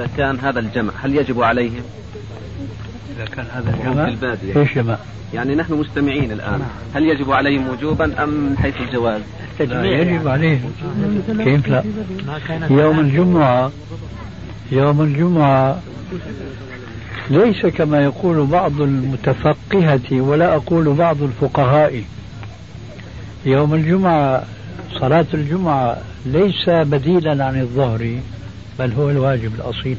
[0.00, 1.82] إذا كان هذا الجمع هل يجب عليهم؟
[3.16, 4.96] إذا كان هذا الجمع في البادية إيش جمع؟
[5.34, 6.62] يعني نحن مستمعين الآن
[6.94, 9.20] هل يجب عليهم وجوبا أم من حيث الجواز؟
[9.60, 10.72] يجب عليهم
[11.44, 11.82] كيف لا؟
[12.70, 13.72] يوم الجمعة
[14.72, 15.80] يوم الجمعة
[17.30, 22.02] ليس كما يقول بعض المتفقهة ولا أقول بعض الفقهاء
[23.46, 24.44] يوم الجمعة
[25.00, 25.96] صلاة الجمعة
[26.26, 28.18] ليس بديلا عن الظهر
[28.80, 29.96] بل هو الواجب الأصيل.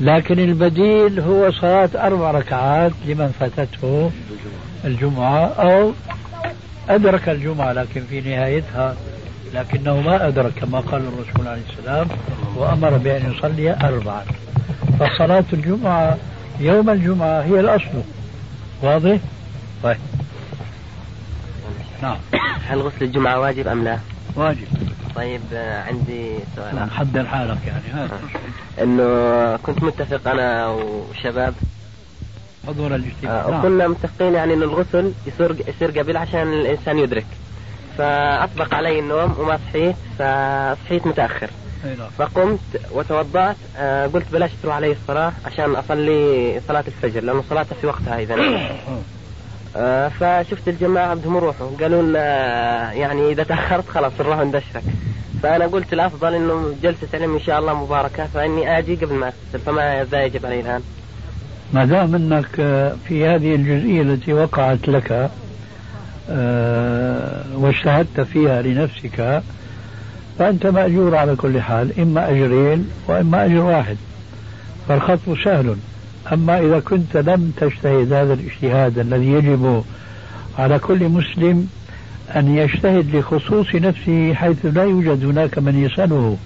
[0.00, 4.10] لكن البديل هو صلاة أربع ركعات لمن فاتته
[4.84, 5.92] الجمعة أو
[6.88, 8.96] أدرك الجمعة لكن في نهايتها
[9.54, 12.08] لكنه ما أدرك كما قال الرسول عليه السلام
[12.56, 14.24] وأمر بأن يصلي أربعا
[15.00, 16.16] فصلاة الجمعة
[16.60, 18.02] يوم الجمعة هي الأصل.
[18.82, 19.18] واضح؟
[19.82, 19.96] طيب.
[22.02, 22.16] نعم.
[22.68, 23.98] هل غسل الجمعة واجب أم لا؟
[24.36, 24.66] واجب.
[25.16, 25.40] طيب
[25.88, 28.08] عندي سؤال حضر حالك يعني ها.
[28.82, 31.54] إنه كنت متفق أنا وشباب.
[32.66, 33.40] حضور الاجتماع.
[33.40, 37.26] آه، وكنا متفقين يعني إنه الغسل يصير يصير قبل عشان الإنسان يدرك.
[37.98, 41.50] فأطبق علي النوم وما صحيت فصحيت متأخر.
[41.84, 42.08] نعم.
[42.18, 42.60] فقمت
[42.92, 48.18] وتوضأت آه، قلت بلاش تروح علي الصلاة عشان أصلي صلاة الفجر لأنه صلاتها في وقتها
[48.20, 48.36] إذا.
[50.08, 51.70] فشفت الجماعة بدهم يروحوا.
[51.80, 54.82] قالوا لنا يعني إذا تأخرت خلاص نروح ندشرك.
[55.42, 59.64] فأنا قلت الأفضل إنه جلسة علم إن شاء الله مباركة فإني آجي قبل ما أغتسل
[59.66, 60.82] فما ذا يجب علي الآن.
[61.72, 62.54] ما دام أنك
[63.08, 65.30] في هذه الجزئية التي وقعت لك
[66.30, 69.42] آه، واجتهدت فيها لنفسك
[70.38, 73.96] فأنت مأجور على كل حال إما أجرين وإما أجر واحد.
[74.88, 75.76] فالخطب سهل.
[76.32, 79.84] أما إذا كنت لم تجتهد هذا الاجتهاد الذي يجب
[80.58, 81.68] على كل مسلم
[82.36, 86.36] أن يجتهد لخصوص نفسه حيث لا يوجد هناك من يسأله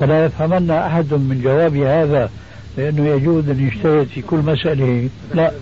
[0.00, 2.30] فلا يفهمن أحد من جواب هذا
[2.76, 5.08] لأنه يجوز أن يجتهد في كل مسألة.
[5.34, 5.52] لا.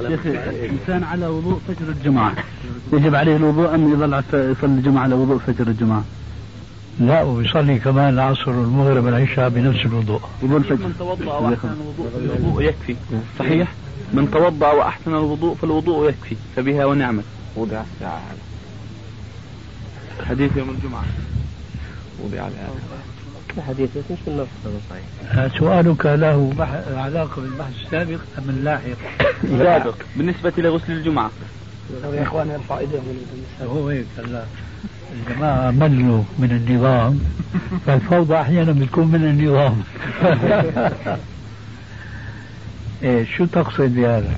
[0.00, 2.34] الإنسان على وضوء فجر الجمعة
[2.92, 6.04] يجب عليه الوضوء أم يظل يصلي الجمعة على وضوء فجر الجمعة؟
[7.00, 10.20] لا وبيصلي كمان العصر والمغرب والعشاء بنفس الوضوء.
[10.42, 12.96] من توضأ وأحسن الوضوء فالوضوء يكفي.
[13.38, 13.68] صحيح؟
[14.12, 16.36] من توضأ وأحسن الوضوء فالوضوء يكفي.
[16.56, 17.24] فبها ونعمت.
[17.56, 18.22] وضع الساعة
[20.28, 21.04] حديث يوم الجمعة.
[22.24, 22.48] وضع
[23.68, 24.48] حديث مش بالنص
[24.90, 25.58] صحيح.
[25.58, 26.52] سؤالك له
[26.96, 28.98] علاقة بالبحث السابق أم اللاحق؟
[29.58, 31.30] سابق بالنسبة لغسل الجمعة.
[32.12, 33.02] يا إخوان ارفع إيديهم
[33.62, 34.44] هو هيك هلا
[35.14, 37.20] الجماعة ملوا من النظام
[37.86, 39.82] فالفوضى أحيانا بتكون من النظام.
[43.02, 44.34] إيه شو تقصد بهذا؟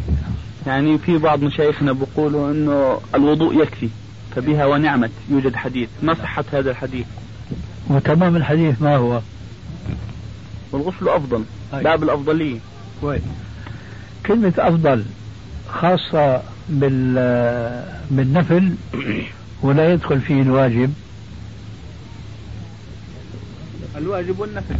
[0.67, 3.89] يعني في بعض مشايخنا بيقولوا إنه الوضوء يكفي
[4.37, 5.89] فبها ونعمت يوجد حديث.
[6.03, 7.07] ما صحة هذا الحديث؟
[7.89, 9.21] وتمام الحديث ما هو؟
[10.73, 12.59] والغسل أفضل باب الأفضلية.
[13.01, 13.23] كويس.
[14.27, 15.05] كلمة أفضل
[15.69, 17.15] خاصة بال
[18.11, 18.75] بالنفل
[19.63, 20.93] ولا يدخل فيه الواجب.
[23.97, 24.75] الواجب والنفل.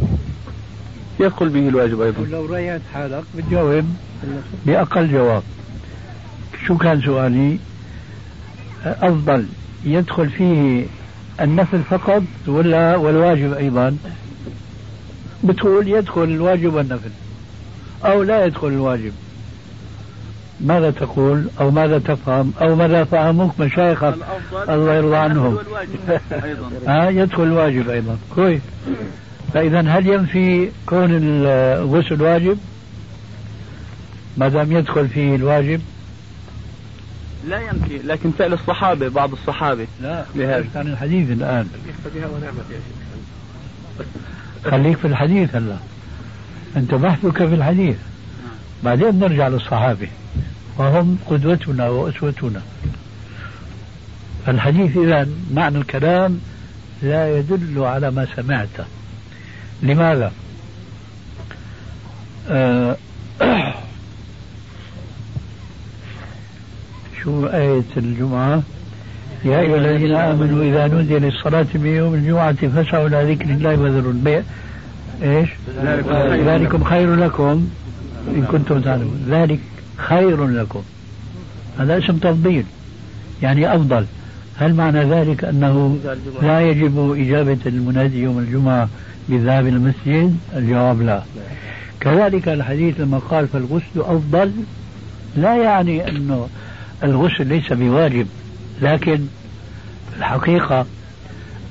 [1.19, 2.25] يدخل به الواجب أيضا.
[2.31, 3.85] لو ريت حالك بتجاوب
[4.65, 5.43] بأقل جواب.
[6.67, 7.59] شو كان سؤالي؟
[8.85, 9.45] أفضل
[9.83, 10.85] يدخل فيه
[11.41, 13.97] النفل فقط ولا والواجب أيضا؟
[15.43, 17.09] بتقول يدخل الواجب والنفل
[18.05, 19.11] أو لا يدخل الواجب.
[20.61, 24.15] ماذا تقول؟ أو ماذا تفهم؟ أو ماذا فهموك مشايخك
[24.69, 25.57] الله يرضى عنهم؟
[26.87, 28.17] ها؟ يدخل الواجب أيضا.
[28.35, 28.61] كويس.
[29.53, 32.57] فإذا هل ينفي كون الغسل واجب؟
[34.37, 35.81] ما دام يدخل فيه الواجب؟
[37.47, 39.87] لا ينفي لكن فعل الصحابة بعض الصحابة.
[40.01, 41.67] لا لهذا كان الحديث الآن.
[44.65, 45.75] خليك في الحديث هلا.
[46.77, 47.95] أنت بحثك في الحديث.
[48.83, 50.07] بعدين نرجع للصحابة.
[50.77, 52.61] وهم قدوتنا وأسوتنا.
[54.47, 56.39] الحديث إذا معنى الكلام
[57.01, 58.85] لا يدل على ما سمعته
[59.83, 60.31] لماذا؟
[62.49, 62.97] آه
[67.23, 68.61] شو آية الجمعة؟
[69.45, 74.11] يا أيها الذين آمنوا إذا نودي للصلاة من يوم الجمعة فاسعوا إلى ذكر الله وذروا
[74.11, 74.41] البيع.
[75.23, 75.49] إيش؟
[76.45, 77.69] ذلكم خير لكم.
[78.35, 79.27] إن كنتم تعلمون.
[79.29, 79.59] ذلك
[79.97, 80.81] خير لكم.
[81.79, 82.63] هذا اسم تفضيل.
[83.41, 84.05] يعني أفضل.
[84.59, 85.99] هل معنى ذلك أنه
[86.41, 88.89] لا يجب إجابة المنادي يوم الجمعة
[89.29, 91.23] بالذهاب إلى المسجد؟ الجواب لا.
[91.99, 94.51] كذلك الحديث لما قال فالغسل أفضل.
[95.35, 96.49] لا يعني أنه
[97.03, 98.27] الغسل ليس بواجب
[98.81, 99.19] لكن
[100.17, 100.85] الحقيقة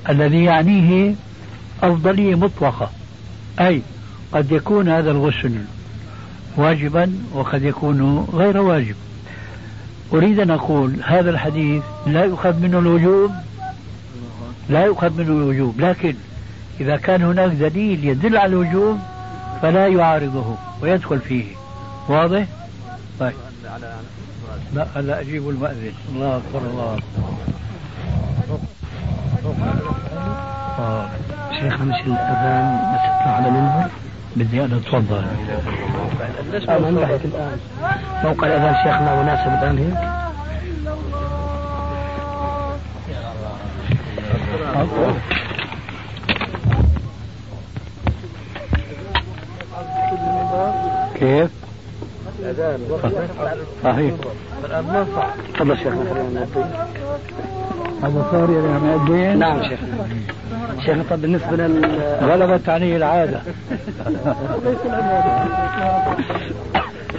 [0.09, 1.15] الذي يعنيه
[1.83, 2.91] أفضلية مطلقة.
[3.59, 3.81] أي
[4.31, 5.51] قد يكون هذا الغسل
[6.57, 8.95] واجبا وقد يكون غير واجب.
[10.13, 13.31] أريد أن أقول هذا الحديث لا يؤخذ منه الوجوب
[14.69, 16.15] لا يؤخذ منه الوجوب لكن
[16.81, 18.99] إذا كان هناك دليل يدل على الوجوب
[19.61, 21.45] فلا يعارضه ويدخل فيه.
[22.09, 22.45] واضح؟
[23.19, 23.33] طيب.
[24.73, 25.93] لا لا أجيب المؤذن.
[26.09, 27.27] الله أكبر الله أكبر.
[31.59, 33.89] شيخ مش الأذان بس على المنبر؟
[34.37, 35.23] بدي أنا أتفضل
[36.69, 37.57] أنا انتهت الآن.
[38.23, 39.97] موقع الأذان شيخنا مناسب الآن هيك؟
[51.15, 51.51] كيف؟
[53.83, 54.13] صحيح.
[55.53, 56.47] تفضل شيخنا.
[58.03, 60.07] هذا صار يعني؟ نعم شيخنا
[60.85, 61.85] شيخنا طب بالنسبة لل
[62.21, 63.41] غلبت عليه العادة.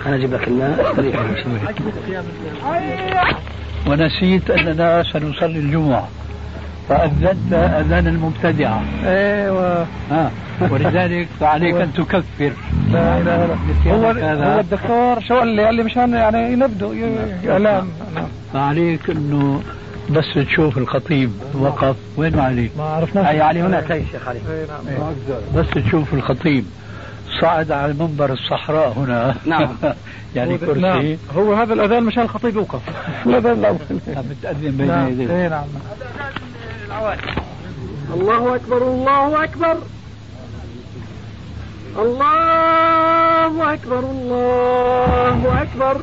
[0.06, 0.94] أنا أجيب لك الماء.
[3.86, 6.08] ونسيت أننا سنصلي الجمعة.
[6.88, 9.86] فأذنت أذان المبتدعة أيوه.
[10.10, 10.30] ها.
[10.70, 12.52] ولذلك فعليك أن تكفر.
[12.92, 14.52] لا اله الا الله هو.
[14.52, 16.94] هو الدكتور شو قال لي؟ قال لي مشان يعني ينبدوا
[17.48, 17.88] إعلام.
[18.14, 18.26] نعم.
[18.52, 19.62] فعليك أنه
[20.10, 21.96] بس تشوف الخطيب وقف.
[22.16, 23.26] وين علي؟ ما عرفناش.
[23.26, 24.40] أي علي هناك أي شيخ علي.
[24.50, 25.14] إيه، نعم.
[25.54, 26.64] بس تشوف الخطيب
[27.40, 29.34] صعد على منبر الصحراء هنا.
[29.46, 29.68] نعم.
[30.36, 30.80] يعني هو- كرسي.
[30.80, 31.16] نعم.
[31.36, 32.80] هو هذا الأذان مشان الخطيب يوقف.
[33.26, 33.78] الاذان الأول
[34.16, 35.08] عم تأذن بين نعم.
[35.08, 35.30] يديه.
[35.36, 35.64] إيه نعم.
[38.14, 39.76] الله أكبر الله أكبر.
[41.98, 46.02] الله أكبر الله أكبر.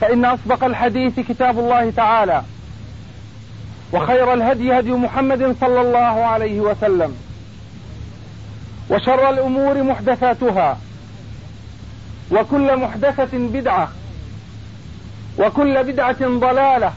[0.00, 2.42] فإن أصدق الحديث كتاب الله تعالى
[3.92, 7.16] وخير الهدي هدي محمد صلى الله عليه وسلم
[8.90, 10.78] وشر الأمور محدثاتها
[12.30, 13.88] وكل محدثة بدعة
[15.38, 16.92] وكل بدعة ضلالة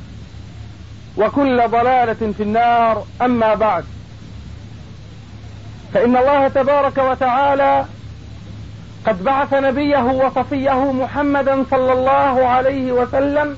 [1.17, 3.03] وكل ضلالة في النار.
[3.21, 3.85] أما بعد
[5.93, 7.85] فإن الله تبارك وتعالى
[9.05, 13.57] قد بعث نبيه وصفيه محمدا صلى الله عليه وسلم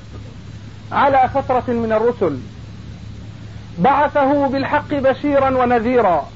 [0.92, 2.38] على فترة من الرسل.
[3.78, 6.28] بعثه بالحق بشيرا ونذيرا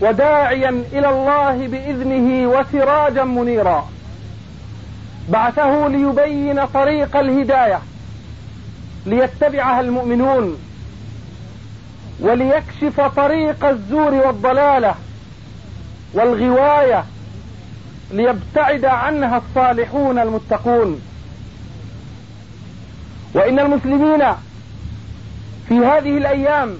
[0.00, 3.88] وداعيا إلى الله بإذنه وسراجا منيرا.
[5.28, 7.80] بعثه ليبين طريق الهداية
[9.06, 10.58] ليتبعها المؤمنون
[12.20, 14.94] وليكشف طريق الزور والضلالة
[16.14, 17.04] والغواية
[18.12, 21.00] ليبتعد عنها الصالحون المتقون.
[23.34, 24.22] وإن المسلمين
[25.84, 26.78] هذه الأيام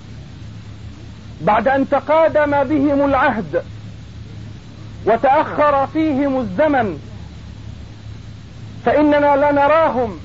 [1.40, 3.62] بعد أن تقادم بهم العهد
[5.06, 6.98] وتأخر فيهم الزمن
[8.84, 10.18] فإننا لا نراهم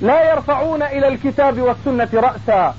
[0.00, 2.74] لا يرفعون إلى الكتاب والسنة رأسا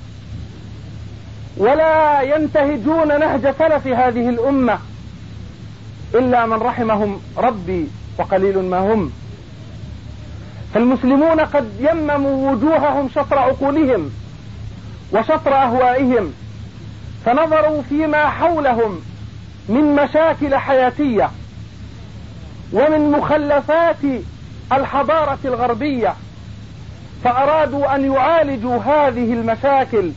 [1.56, 4.78] ولا ينتهجون نهج سلف هذه الأمة.
[6.14, 7.86] إلا من رحمهم ربي
[8.18, 9.12] وقليل ما هم.
[10.74, 14.10] فالمسلمون قد يمموا وجوههم شطر عقولهم
[15.12, 16.32] وشطر أهوائهم
[17.24, 19.00] فنظروا فيما حولهم
[19.68, 21.30] من مشاكل حياتية
[22.72, 24.04] ومن مخلفات
[24.72, 26.14] الحضارة الغربية
[27.24, 30.10] فأرادوا أن يعالجوا هذه المشاكل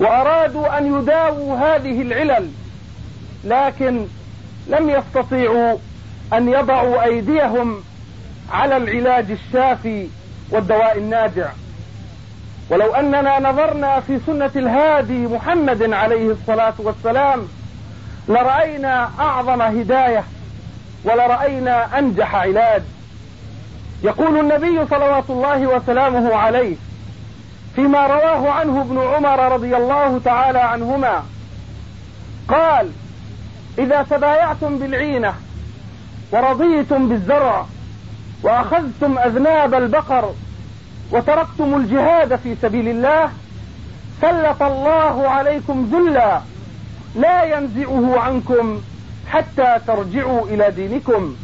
[0.00, 2.50] وأرادوا أن يداووا هذه العلل.
[3.44, 4.06] لكن
[4.66, 5.78] لم يستطيعوا
[6.32, 7.84] أن يضعوا أيديهم
[8.52, 10.08] على العلاج الشافي
[10.50, 11.48] والدواء الناجع.
[12.70, 17.48] ولو أننا نظرنا في سنة الهادي محمد عليه الصلاة والسلام
[18.28, 20.24] لرأينا أعظم هداية
[21.04, 22.82] ولرأينا أنجح علاج.
[24.02, 26.76] يقول النبي صلوات الله وسلامه عليه
[27.76, 31.22] فيما رواه عنه ابن عمر رضي الله تعالى عنهما
[32.48, 32.90] قال
[33.78, 35.34] إذا تبايعتم بالعينة
[36.32, 37.66] ورضيتم بالزرع
[38.42, 40.34] وأخذتم أذناب البقر
[41.12, 43.30] وتركتم الجهاد في سبيل الله
[44.22, 46.40] سلط الله عليكم ذلا
[47.16, 48.80] لا ينزعه عنكم
[49.30, 51.36] حتى ترجعوا إلى دينكم.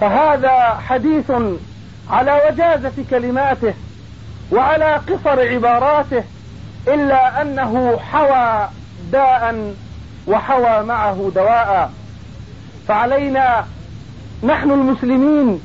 [0.00, 1.32] فهذا حديث
[2.10, 3.74] على وجازة كلماته
[4.52, 6.24] وعلى قصر عباراته
[6.88, 8.68] إلا أنه حوى
[9.12, 9.74] داء
[10.26, 11.90] وحوى معه دواء.
[12.88, 13.64] فعلينا
[14.42, 15.60] نحن المسلمين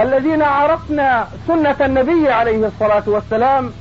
[0.00, 3.72] الذين عرفنا سنة النبي عليه الصلاة والسلام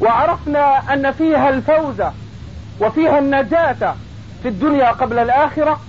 [0.00, 2.02] وعرفنا أن فيها الفوز
[2.80, 3.94] وفيها النجاة
[4.42, 5.80] في الدنيا قبل الآخرة.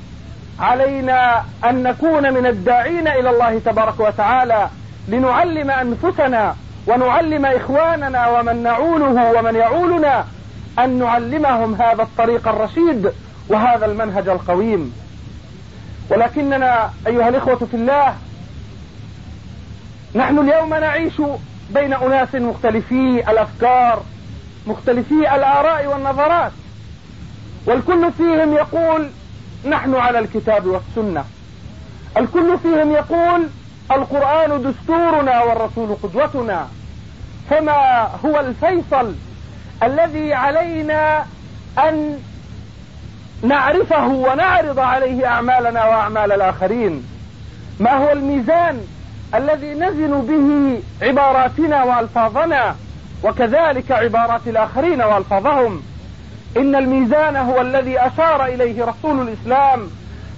[0.60, 4.70] علينا أن نكون من الداعين إلى الله تبارك وتعالى
[5.08, 6.56] لنعلم أنفسنا
[6.88, 10.26] ونعلم إخواننا ومن نعوله ومن يعولنا
[10.80, 13.12] أن نعلمهم هذا الطريق الرشيد.
[13.50, 14.94] وهذا المنهج القويم.
[16.10, 18.16] ولكننا أيها الإخوة في الله
[20.16, 21.14] نحن اليوم نعيش
[21.70, 24.04] بين أناس مختلفي الأفكار
[24.68, 26.52] مختلفي الآراء والنظرات
[27.66, 29.10] والكل فيهم يقول
[29.66, 31.26] نحن على الكتاب والسنة.
[32.18, 33.48] الكل فيهم يقول
[33.92, 36.68] القرآن دستورنا والرسول قدوتنا.
[37.50, 39.16] فما هو الفيصل
[39.84, 41.26] الذي علينا
[41.78, 42.20] أن
[43.44, 47.04] نعرفه ونعرض عليه أعمالنا وأعمال الآخرين.
[47.80, 48.82] ما هو الميزان
[49.36, 52.76] الذي نزن به عباراتنا وألفاظنا
[53.24, 55.82] وكذلك عبارات الآخرين وألفاظهم؟
[56.58, 59.88] إن الميزان هو الذي أشار إليه رسول الإسلام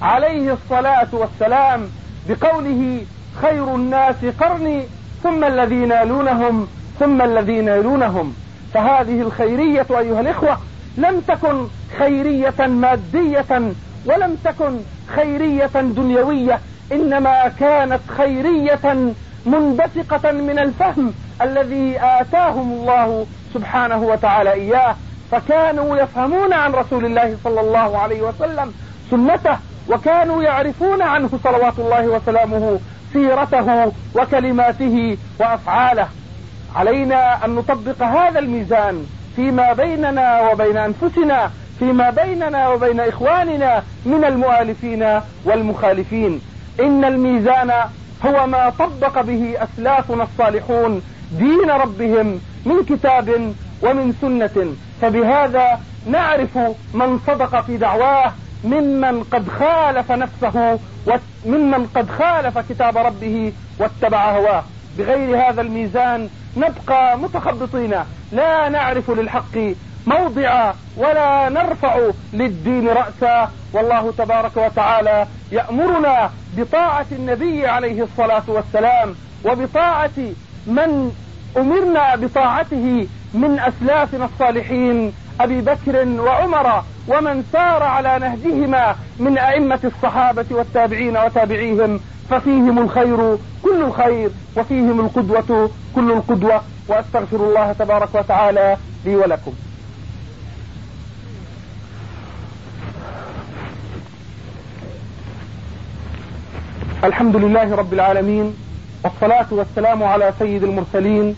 [0.01, 1.89] عليه الصلاة والسلام
[2.29, 3.01] بقوله
[3.41, 4.83] خير الناس قرني
[5.23, 6.67] ثم الذين يلونهم
[6.99, 8.35] ثم الذين يلونهم.
[8.73, 10.57] فهذه الخيرية أيها الإخوة
[10.97, 11.67] لم تكن
[11.99, 13.73] خيرية مادية
[14.05, 14.79] ولم تكن
[15.15, 16.59] خيرية دنيوية
[16.91, 19.13] إنما كانت خيرية
[19.45, 24.95] منبثقة من الفهم الذي آتاهم الله سبحانه وتعالى إياه
[25.31, 28.73] فكانوا يفهمون عن رسول الله صلى الله عليه وسلم
[29.11, 29.57] سنته
[29.89, 32.79] وكانوا يعرفون عنه صلوات الله وسلامه
[33.13, 36.07] سيرته وكلماته وأفعاله.
[36.75, 39.05] علينا أن نطبق هذا الميزان
[39.37, 46.41] فيما بيننا وبين أنفسنا فيما بيننا وبين إخواننا من المؤالفين والمخالفين.
[46.79, 47.71] إن الميزان
[48.25, 51.01] هو ما طبق به أسلافنا الصالحون
[51.31, 54.75] دين ربهم من كتاب ومن سنة.
[55.01, 56.57] فبهذا نعرف
[56.93, 58.31] من صدق في دعواه
[58.63, 64.63] ممن قد خالف نفسه وممن قد خالف كتاب ربه واتبع هواه.
[64.97, 67.95] بغير هذا الميزان نبقى متخبطين.
[68.31, 69.57] لا نعرف للحق
[70.07, 71.99] موضعا ولا نرفع
[72.33, 73.51] للدين رأسا.
[73.73, 80.17] والله تبارك وتعالى يأمرنا بطاعة النبي عليه الصلاة والسلام وبطاعة
[80.67, 81.11] من
[81.57, 85.13] أمرنا بطاعته من أسلافنا الصالحين.
[85.41, 93.83] أبي بكر وعمر ومن سار على نهجهما من أئمة الصحابة والتابعين وتابعيهم ففيهم الخير كل
[93.83, 99.53] الخير وفيهم القدوة كل القدوة وأستغفر الله تبارك وتعالى لي ولكم.
[107.03, 108.55] الحمد لله رب العالمين
[109.03, 111.35] والصلاة والسلام على سيد المرسلين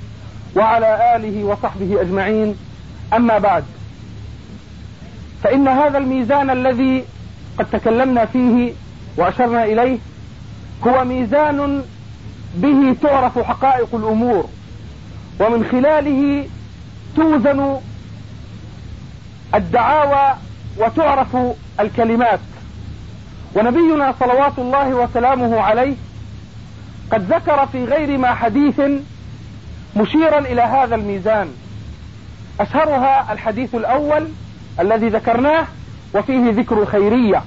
[0.56, 2.56] وعلى آله وصحبه أجمعين.
[3.14, 3.64] أما بعد
[5.44, 7.04] فإن هذا الميزان الذي
[7.60, 8.74] قد تكلمنا فيه
[9.18, 9.98] وأشرنا إليه
[10.88, 11.84] هو ميزان
[12.56, 14.50] به تعرف حقائق الأمور
[15.40, 16.46] ومن خلاله
[17.16, 17.78] توزن
[19.56, 20.38] الدعاوى
[20.78, 21.38] وتعرف
[21.80, 22.40] الكلمات.
[23.56, 25.96] ونبينا صلوات الله وسلامه عليه
[27.12, 28.82] قد ذكر في غير ما حديث
[29.96, 31.50] مشيرا إلى هذا الميزان.
[32.60, 34.28] أشهرها الحديث الأول
[34.80, 35.66] الذي ذكرناه
[36.16, 37.44] وفيه ذكر الخيرية.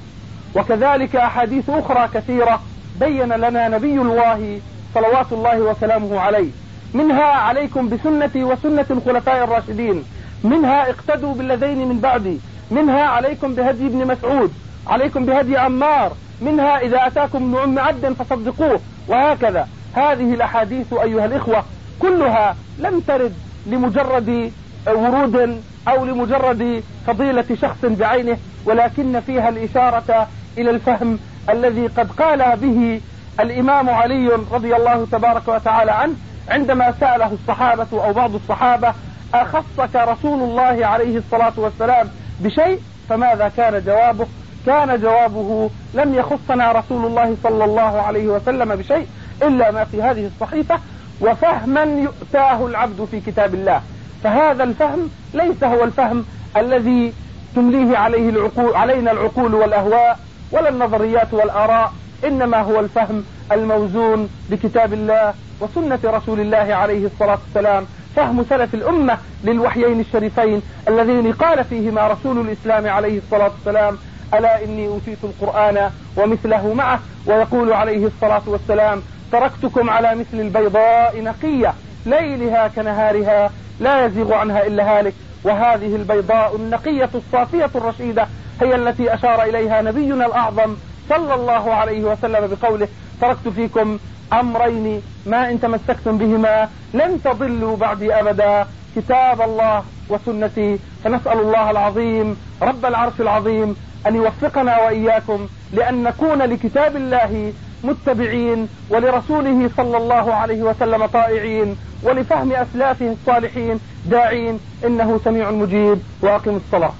[0.54, 2.62] وكذلك أحاديث أخرى كثيرة
[3.00, 4.60] بين لنا نبي الله
[4.94, 6.50] صلوات الله وسلامه عليه.
[6.94, 10.04] منها عليكم بسنتي وسنة الخلفاء الراشدين.
[10.44, 12.38] منها اقتدوا بالذين من بعدي.
[12.70, 14.52] منها عليكم بهدي ابن مسعود.
[14.86, 16.12] عليكم بهدي عمار.
[16.40, 18.80] منها إذا أتاكم ابن أم عبد فصدقوه.
[19.08, 19.68] وهكذا.
[19.94, 21.64] هذه الأحاديث أيها الإخوة
[21.98, 23.34] كلها لم ترد
[23.66, 24.52] لمجرد
[24.86, 31.18] ورود أو لمجرد فضيلة شخص بعينه ولكن فيها الإشارة إلى الفهم
[31.50, 33.00] الذي قد قال به
[33.40, 36.14] الإمام علي رضي الله تبارك وتعالى عنه
[36.48, 38.94] عندما سأله الصحابة أو بعض الصحابة
[39.34, 42.08] أخصك رسول الله عليه الصلاة والسلام
[42.40, 44.26] بشيء؟ فماذا كان جوابه؟
[44.66, 49.06] كان جوابه لم يخصنا رسول الله صلى الله عليه وسلم بشيء
[49.42, 50.78] إلا ما في هذه الصحيفة
[51.20, 53.82] وفهما يؤتاه العبد في كتاب الله.
[54.23, 56.25] فهذا الفهم ليس هو الفهم
[56.57, 57.12] الذي
[57.57, 60.19] تمليه عليه العقول علينا العقول والأهواء
[60.52, 61.93] ولا النظريات والآراء
[62.25, 67.87] إنما هو الفهم الموزون بكتاب الله وسنة رسول الله عليه الصلاة والسلام.
[68.17, 73.99] فهم سلف الأمة للوحيين الشريفين اللذين قال فيهما رسول الإسلام عليه الصلاة والسلام
[74.35, 79.02] ألا إني أوتيت القرآن ومثله معه؟ ويقول عليه الصلاة والسلام
[79.33, 81.75] تركتكم على مثل البيضاء نقية.
[82.06, 85.14] ليلها كنهارها لا يزيغ عنها إلا هالك.
[85.44, 88.26] وهذه البيضاء النقية الصافية الرشيدة
[88.60, 90.76] هي التي أشار إليها نبينا الأعظم
[91.08, 92.88] صلى الله عليه وسلم بقوله
[93.21, 93.99] تركت فيكم
[94.32, 98.67] أمرين ما إن تمسكتم بهما لن تضلوا بعدي أبدا.
[98.97, 100.78] كتاب الله وسنتي.
[101.04, 107.52] فنسأل الله العظيم رب العرش العظيم أن يوفقنا وإياكم لأن نكون لكتاب الله
[107.84, 113.78] متبعين ولرسوله صلى الله عليه وسلم طائعين ولفهم أسلافه الصالحين
[114.10, 116.92] داعين إنه سميع مجيب وأقم الصلاة.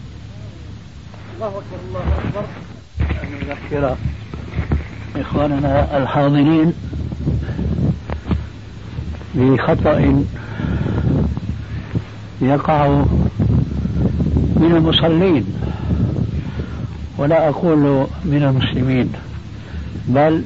[1.37, 2.45] الله أكبر الله أكبر.
[3.73, 3.97] نذكر
[5.17, 6.73] إخواننا الحاضرين
[9.35, 10.25] بخطأ
[12.41, 12.89] يقع
[14.57, 15.45] من المصلين
[17.19, 19.13] ولا أقول من المسلمين
[20.09, 20.43] بل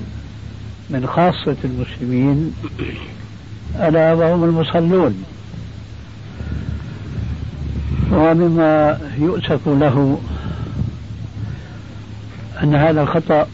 [0.91, 2.55] من خاصة المسلمين
[3.77, 5.25] ألا وهم المصلون.
[8.13, 10.21] ومما يؤسف له
[12.63, 13.49] أن هذا الخطأ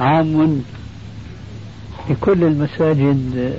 [0.00, 0.62] عام
[2.08, 3.54] في كل المساجد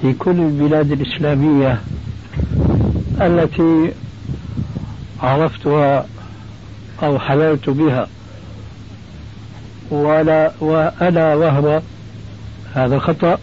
[0.00, 1.80] في كل البلاد الإسلامية
[3.20, 3.92] التي
[5.22, 6.06] عرفتها
[7.02, 8.08] أو حللت بها.
[9.90, 11.80] ولا وألا وهو
[12.74, 13.38] هذا خطأ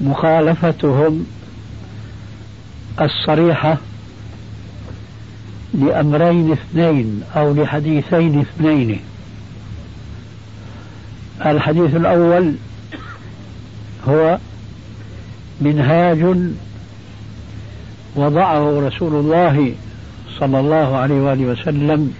[0.00, 1.26] مخالفتهم
[3.00, 3.76] الصريحة
[5.74, 9.00] لأمرين اثنين أو لحديثين اثنين.
[11.46, 12.54] الحديث الأول
[14.08, 14.38] هو
[15.60, 16.36] منهاج
[18.16, 19.72] وضعه رسول الله
[20.38, 22.14] صلى الله عليه وآله وسلم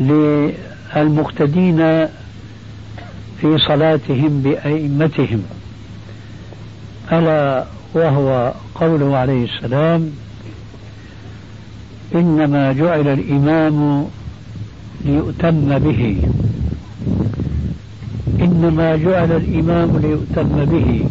[0.00, 2.06] للمقتدين
[3.40, 5.42] في صلاتهم بأئمتهم.
[7.12, 10.10] ألا وهو قوله عليه السلام
[12.14, 14.08] إنما جعل الإمام
[15.04, 16.28] ليؤتم به.
[18.40, 21.08] إنما جعل الإمام ليؤتم به.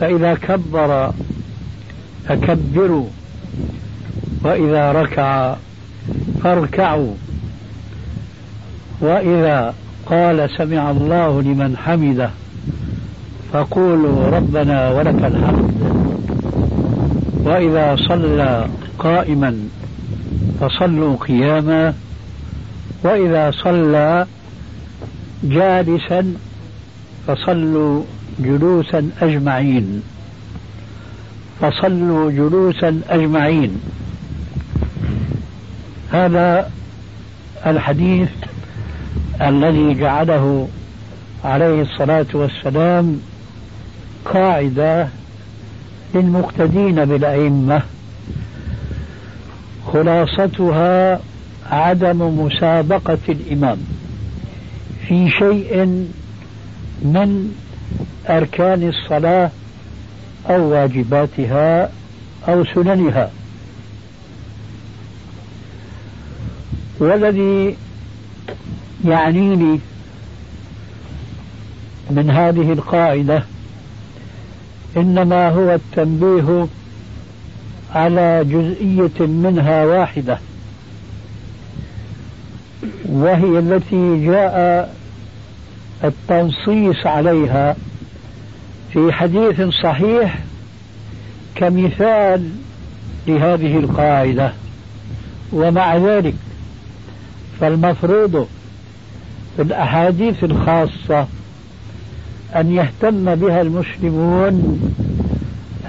[0.00, 1.12] فإذا كبر
[2.28, 3.06] فكبروا
[4.44, 5.56] وإذا ركع
[6.42, 7.14] فاركعوا.
[9.00, 9.74] وإذا
[10.06, 12.30] قال سمع الله لمن حمده
[13.52, 15.74] فقولوا ربنا ولك الحمد.
[17.44, 19.68] وإذا صلى قائما
[20.60, 21.94] فصلوا قياما.
[23.04, 24.26] وإذا صلى
[25.44, 26.34] جالسا
[27.26, 28.02] فصلوا
[28.38, 30.02] جلوسا أجمعين.
[31.60, 33.80] فصلوا جلوسا أجمعين.
[36.12, 36.70] هذا
[37.66, 38.28] الحديث
[39.40, 40.68] الذي جعله
[41.44, 43.20] عليه الصلاة والسلام
[44.24, 45.08] قاعدة
[46.14, 47.82] للمقتدين بالأئمة.
[49.92, 51.20] خلاصتها
[51.70, 53.78] عدم مسابقة الإمام
[55.08, 55.86] في شيء
[57.02, 57.54] من
[58.28, 59.50] أركان الصلاة
[60.50, 61.90] أو واجباتها
[62.48, 63.30] أو سننها.
[66.98, 67.76] والذي
[69.04, 69.80] يعنيني
[72.10, 73.44] من هذه القاعدة
[74.96, 76.66] إنما هو التنبيه
[77.94, 80.38] على جزئية منها واحدة
[83.04, 84.94] وهي التي جاء
[86.04, 87.76] التنصيص عليها
[88.92, 90.38] في حديث صحيح
[91.54, 92.50] كمثال
[93.26, 94.52] لهذه القاعدة
[95.52, 96.34] ومع ذلك
[97.60, 98.48] فالمفروض
[99.58, 101.26] في الأحاديث الخاصة
[102.56, 104.80] أن يهتم بها المسلمون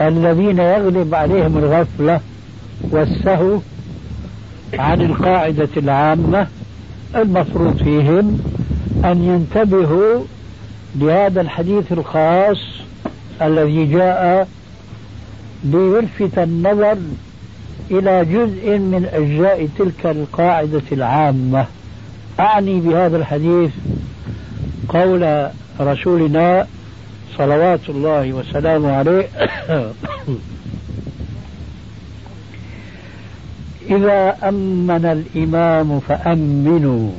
[0.02, 2.20] الذين يغلب عليهم الغفلة
[2.82, 3.60] والسهو
[4.74, 6.48] عن القاعدة العامة
[7.16, 8.40] المفروض فيهم
[9.06, 10.24] أن ينتبهوا
[10.96, 12.58] لهذا الحديث الخاص
[13.42, 14.48] الذي جاء
[15.64, 16.98] ليلفت النظر
[17.92, 21.66] إلى جزء من أجزاء تلك القاعدة العامة.
[22.40, 23.72] أعني بهذا الحديث
[24.90, 25.50] قول
[25.80, 26.68] رسولنا
[27.38, 29.28] صلوات الله وسلامه عليه.
[33.90, 37.12] إذا أمن الإمام فأمنوا.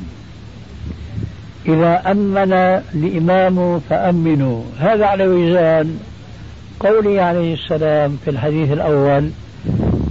[1.68, 4.62] إذا أمن الإمام فأمنوا.
[4.78, 5.98] هذا على وزان
[6.80, 9.30] قوله عليه السلام في الحديث الأول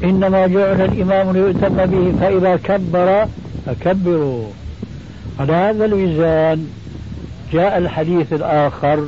[0.04, 3.28] إنما جعل الإمام ليؤتم به فإذا كبر
[3.66, 4.46] فكبروا.
[5.40, 6.68] على هذا الوزان
[7.54, 9.08] جاء الحديث الآخر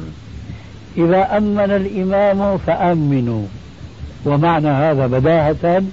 [0.98, 3.46] إذا أمن الإمام فأمنوا
[4.26, 5.84] ومعنى هذا بداهة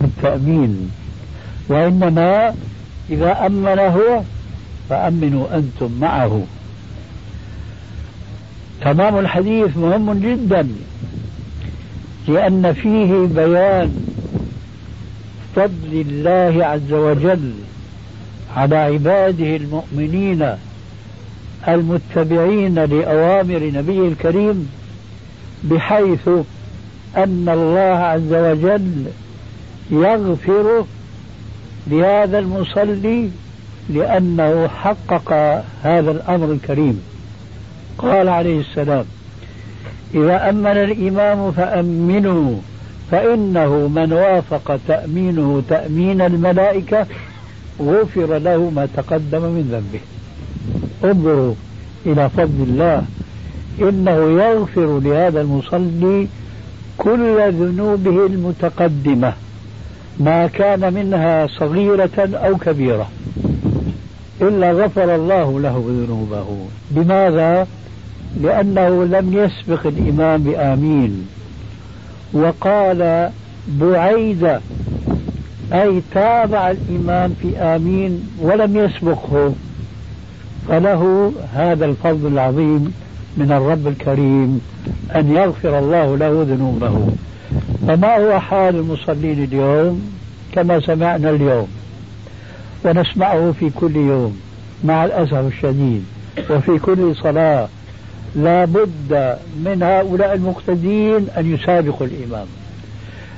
[0.00, 0.90] التأمين
[1.68, 2.54] وإنما
[3.10, 4.22] إذا أمن هو
[4.88, 6.42] فأمنوا أنتم معه.
[8.80, 10.68] تمام الحديث مهم جدا
[12.28, 14.06] لأن فيه بيان
[15.56, 17.52] فضل الله عز وجل
[18.56, 20.56] على عباده المؤمنين
[21.68, 24.68] المتبعين لأوامر نبيه الكريم
[25.64, 26.28] بحيث
[27.16, 29.04] أن الله عز وجل
[29.90, 30.84] يغفر
[31.86, 33.28] لهذا المصلي
[33.90, 35.32] لأنه حقق
[35.82, 37.02] هذا الأمر الكريم.
[37.98, 39.04] قال عليه السلام
[40.14, 42.54] إذا أمن الإمام فأمنوا
[43.10, 47.06] فإنه من وافق تأمينه تأمين الملائكة
[47.80, 50.00] غفر له ما تقدم من ذنبه.
[51.04, 51.54] انظروا
[52.06, 53.04] إلى فضل الله.
[53.80, 56.28] إنه يغفر لهذا المصلي
[56.98, 59.32] كل ذنوبه المتقدمة.
[60.20, 63.08] ما كان منها صغيرة أو كبيرة.
[64.42, 66.46] إلا غفر الله له ذنوبه.
[66.96, 67.66] لماذا؟
[68.40, 71.28] لأنه لم يسبق الإمام بآمين
[72.32, 73.30] وقال
[73.68, 74.58] بعيد
[75.72, 79.54] أي تابع الإمام في آمين ولم يسبقه
[80.68, 82.94] فله هذا الفضل العظيم
[83.36, 84.60] من الرب الكريم
[85.14, 87.08] أن يغفر الله له ذنوبه.
[87.88, 90.12] فما هو حال المصلين اليوم؟
[90.52, 91.68] كما سمعنا اليوم
[92.84, 94.40] ونسمعه في كل يوم
[94.84, 96.04] مع الأسف الشديد
[96.50, 97.68] وفي كل صلاة
[98.36, 102.46] لا بد من هؤلاء المقتدين أن يسابقوا الإمام.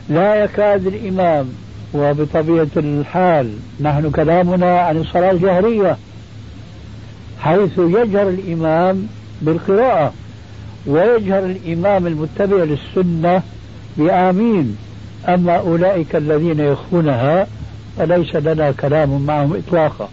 [0.09, 1.49] لا يكاد الإمام
[1.95, 5.97] وبطبيعة الحال نحن كلامنا عن الصلاة الجهرية
[7.41, 9.07] حيث يجهر الإمام
[9.43, 10.13] بالقراءة
[10.87, 13.43] ويجهر الإمام المتبع للسنة
[13.97, 14.77] بآمين.
[15.29, 17.47] أما أولئك الذين يخفونها
[17.99, 20.09] فليس لنا كلام معهم إطلاقا.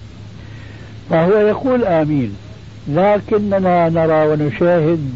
[1.10, 2.36] فهو يقول آمين.
[2.88, 5.13] لكننا نرى ونشاهد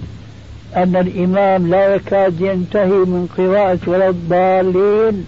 [0.76, 5.26] أن الإمام لا يكاد ينتهي من قراءة ولا الضالين.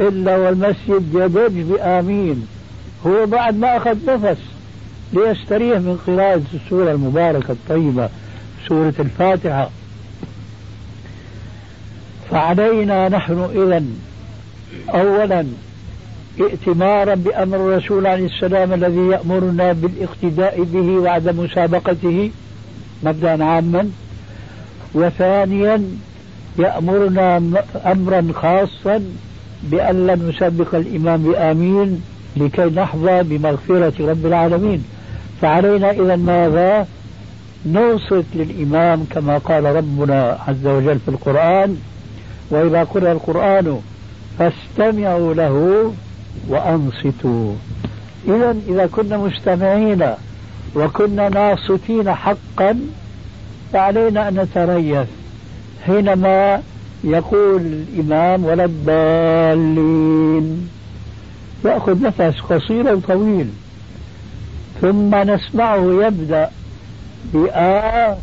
[0.00, 2.46] إلا والمسجد يضج بآمين.
[3.06, 4.40] هو بعد ما أخذ نفس
[5.12, 8.08] ليستريح من قراءة السورة المباركة الطيبة
[8.68, 9.70] سورة الفاتحة.
[12.30, 13.84] فعلينا نحن إذا
[15.00, 15.46] أولا
[16.40, 22.30] ائتمارا بأمر الرسول عليه السلام الذي يأمرنا بالاقتداء به وعدم مسابقته
[23.02, 23.90] مبدأ عاما.
[24.94, 25.82] وثانيا
[26.58, 27.42] يأمرنا
[27.86, 29.04] أمرا خاصا
[29.70, 32.02] بأن لا نسبق الإمام بآمين
[32.36, 34.84] لكي نحظى بمغفرة رب العالمين.
[35.40, 36.86] فعلينا إذا ماذا؟
[37.66, 41.76] نوصت للإمام كما قال ربنا عز وجل في القرآن
[42.50, 43.80] وإذا قرأ القرآن
[44.38, 45.92] فاستمعوا له
[46.48, 47.54] وأنصتوا.
[48.28, 50.06] إذا إذا كنا مستمعين
[50.76, 52.80] وكنا ناصتين حقا
[53.72, 55.06] فعلينا أن نتريث.
[55.86, 56.62] حينما
[57.04, 60.44] يقول الإمام ولا الضالين.
[61.64, 63.48] يأخذ نفس قصير وطويل
[64.80, 66.50] ثم نسمعه يبدأ
[67.34, 68.16] بآ.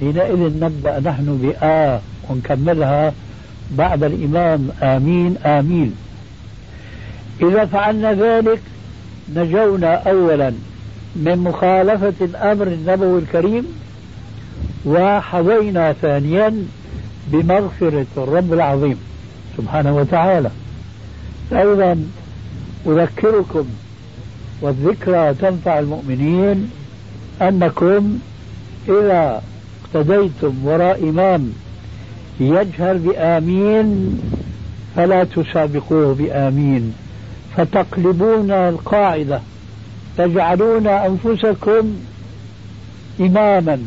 [0.00, 2.00] حينئذ نبدأ نحن بآ.
[2.30, 3.12] ونكملها
[3.70, 4.68] بعد الإمام.
[4.82, 5.94] آمين آمين.
[7.42, 8.60] إذا فعلنا ذلك
[9.36, 10.52] نجونا أولا
[11.16, 13.66] من مخالفة الأمر النبوي الكريم
[14.86, 16.66] وحظينا ثانيا
[17.32, 18.98] بمغفرة الرب العظيم
[19.56, 20.50] سبحانه وتعالى.
[21.52, 22.04] أيضا
[22.86, 23.64] أذكركم
[24.60, 26.70] والذكرى تنفع المؤمنين
[27.42, 28.18] أنكم
[28.88, 29.42] إذا
[29.94, 31.52] اقتديتم وراء إمام
[32.40, 34.20] يجهر بآمين
[34.96, 36.94] فلا تسابقوه بآمين.
[37.56, 39.40] فتقلبون القاعدة
[40.18, 41.96] تجعلون أنفسكم
[43.20, 43.78] إماما.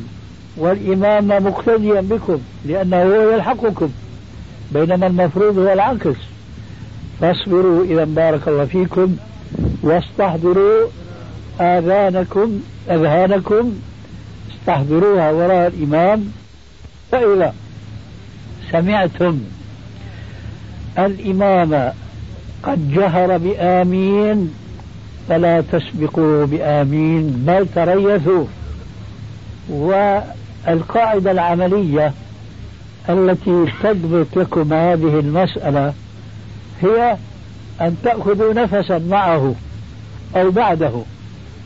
[0.58, 3.90] والإمام مقتديا بكم لأنه هو يلحقكم
[4.72, 6.18] بينما المفروض هو العكس
[7.22, 9.16] فاصبروا إذا بارك الله فيكم
[9.82, 10.88] واستحضروا
[11.62, 13.74] آذانكم أذهانكم
[14.52, 16.32] استحضروها وراء الإمام.
[17.12, 17.54] فإذا
[18.72, 19.40] سمعتم
[21.00, 21.94] الإمام
[22.64, 24.54] قد جهر بآمين
[25.30, 28.46] فلا تسبقوا بآمين بل تريثوا.
[30.68, 32.14] والقاعدة العملية
[33.10, 35.94] التي تضبط لكم هذه المسألة
[36.82, 37.18] هي
[37.82, 39.56] أن تأخذوا نفسا معه
[40.36, 41.02] أو بعده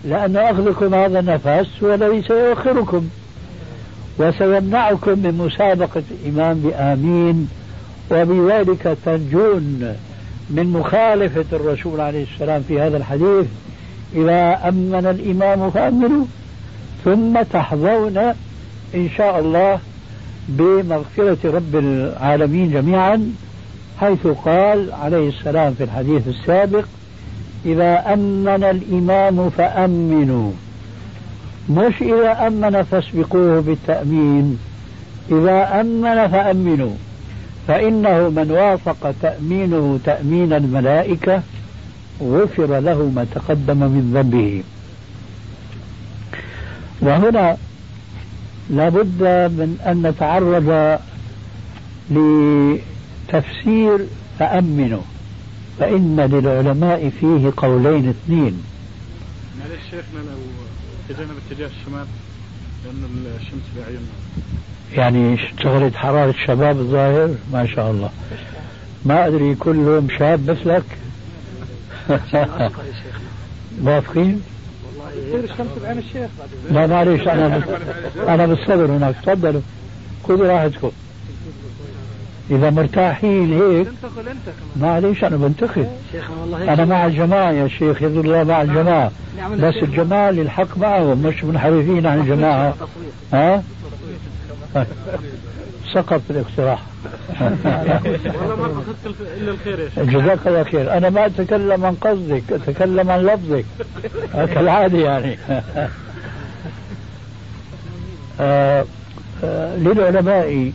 [0.06, 3.10] لأن أخذكم هذا النفس هو الذي سيؤخركم
[4.18, 7.50] وسيمنعكم من مسابقة الإمام بآمين
[8.12, 9.96] وبذلك تنجون
[10.50, 13.46] من مخالفة الرسول عليه السلام في هذا الحديث
[14.16, 16.26] إذا أمن الإمام فأمنوا
[17.06, 18.34] ثم تحظون
[18.96, 19.80] إن شاء الله
[20.50, 23.34] بمغفرة رب العالمين جميعا
[24.00, 26.86] حيث قال عليه السلام في الحديث السابق
[27.66, 30.52] إذا أمن الإمام فأمنوا
[31.70, 34.60] مش إذا أمن فاسبقوه بالتأمين
[35.32, 36.96] إذا أمن فأمنوا
[37.68, 41.42] فإنه من وافق تأمينه تأمين الملائكة
[42.22, 44.64] غفر له ما تقدم من ذنبه.
[47.02, 47.58] وهنا
[48.70, 51.00] لابد من أن نتعرض
[53.30, 54.00] لتفسير
[54.40, 55.02] فأمنوا
[55.80, 58.64] فإن للعلماء فيه قولين اثنين.
[59.60, 60.38] معلش شيخنا لو
[61.10, 62.06] اتجهنا باتجاه الشمال
[62.86, 64.12] لأن الشمس بعيوننا
[64.94, 68.10] يعني اشتغلت حرارة الشباب الظاهر؟ ما شاء الله.
[69.06, 70.84] ما أدري كلهم شاب مثلك؟
[73.84, 74.42] موافقين؟
[75.12, 76.30] تصير الشمس بعين الشيخ.
[76.72, 77.64] لا معلش أنا بس
[78.28, 79.16] أنا بالصبر هناك.
[79.24, 79.62] تفضلوا.
[80.28, 80.92] خذوا راحتكم.
[82.52, 84.92] إذا مرتاحين هيك تنتقل انت كمان.
[84.92, 85.24] معليش
[86.12, 88.02] شيخنا والله أنا مع الجماعة يا شيخ.
[88.02, 89.12] يد الله مع الجماعة.
[89.60, 91.18] بس الجماعة للحق معهم.
[91.22, 92.76] مش منحرفين عن الجماعة.
[93.34, 93.64] ها؟
[95.94, 96.82] سقط الاقتراح.
[97.42, 98.84] والله ما
[99.38, 100.04] إلا الخير يا شيخ.
[100.04, 100.98] جزاك الله خير.
[100.98, 103.66] أنا ما أتكلم عن قصدك أتكلم عن لفظك.
[104.34, 105.38] كالعادة يعني.
[108.40, 108.86] آه،
[109.44, 110.72] آه، للعلماء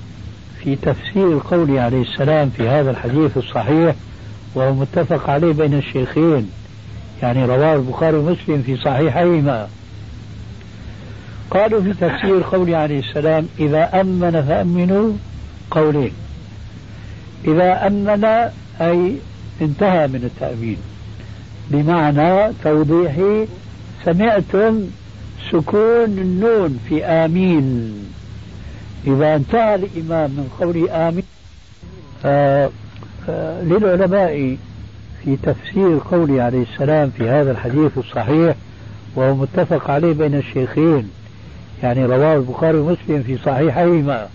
[0.63, 3.95] في تفسير قوله عليه السلام في هذا الحديث الصحيح
[4.55, 6.51] وهو متفق عليه بين الشيخين.
[7.23, 9.69] يعني رواه البخاري ومسلم في صحيحيهما.
[11.51, 15.13] قالوا في تفسير قوله عليه السلام إذا أمن فأمنوا
[15.71, 16.13] قولين.
[17.45, 18.25] إذا أمن
[18.81, 19.17] أي
[19.63, 20.77] انتهى من التأمين
[21.71, 23.47] بمعنى توضيحي
[24.05, 24.81] سمعتم
[25.51, 27.93] سكون النون في آمين.
[29.07, 31.23] إذا انتهى الإمام من قول آمين
[32.25, 32.71] آه
[33.29, 34.57] آه للعلماء
[35.25, 38.55] في تفسير قوله عليه السلام في هذا الحديث الصحيح
[39.17, 41.11] وهو متفق عليه بين الشيخين.
[41.83, 44.29] يعني رواه البخاري ومسلم في صحيحيهما.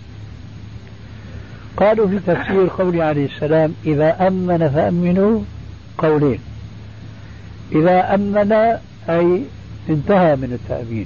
[1.77, 5.39] قالوا في تفسير قوله عليه السلام إذا أمن فأمنوا
[5.97, 6.39] قولين.
[7.71, 8.51] إذا أمن
[9.10, 9.41] أي
[9.89, 11.06] انتهى من التأمين.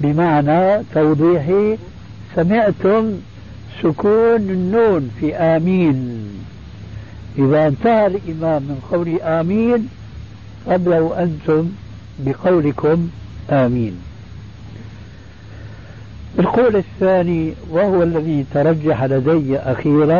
[0.00, 1.78] بمعنى توضيحي
[2.36, 3.12] سمعتم
[3.82, 6.28] سكون النون في آمين.
[7.38, 9.88] إذا انتهى الإمام من قول آمين
[10.66, 11.68] فابدأوا أنتم
[12.18, 13.08] بقولكم
[13.50, 14.11] آمين.
[16.52, 20.18] القول الثاني وهو الذي ترجح لدي أخيرا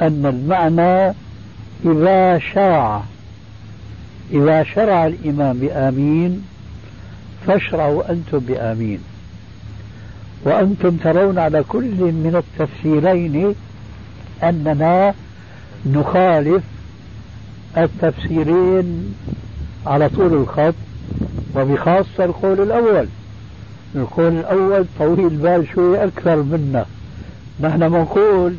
[0.00, 1.14] أن المعنى
[1.84, 3.02] إذا شرع.
[4.32, 6.44] إذا شرع الإمام بآمين
[7.46, 8.98] فاشرعوا أنتم بآمين.
[10.44, 13.54] وأنتم ترون على كل من التفسيرين
[14.42, 15.14] أننا
[15.86, 16.62] نخالف
[17.76, 19.14] التفسيرين
[19.86, 20.74] على طول الخط
[21.56, 23.06] وبخاصة القول الأول.
[23.96, 26.84] القول الأول طويل بال شوي أكثر منا.
[27.60, 28.54] نحن نقول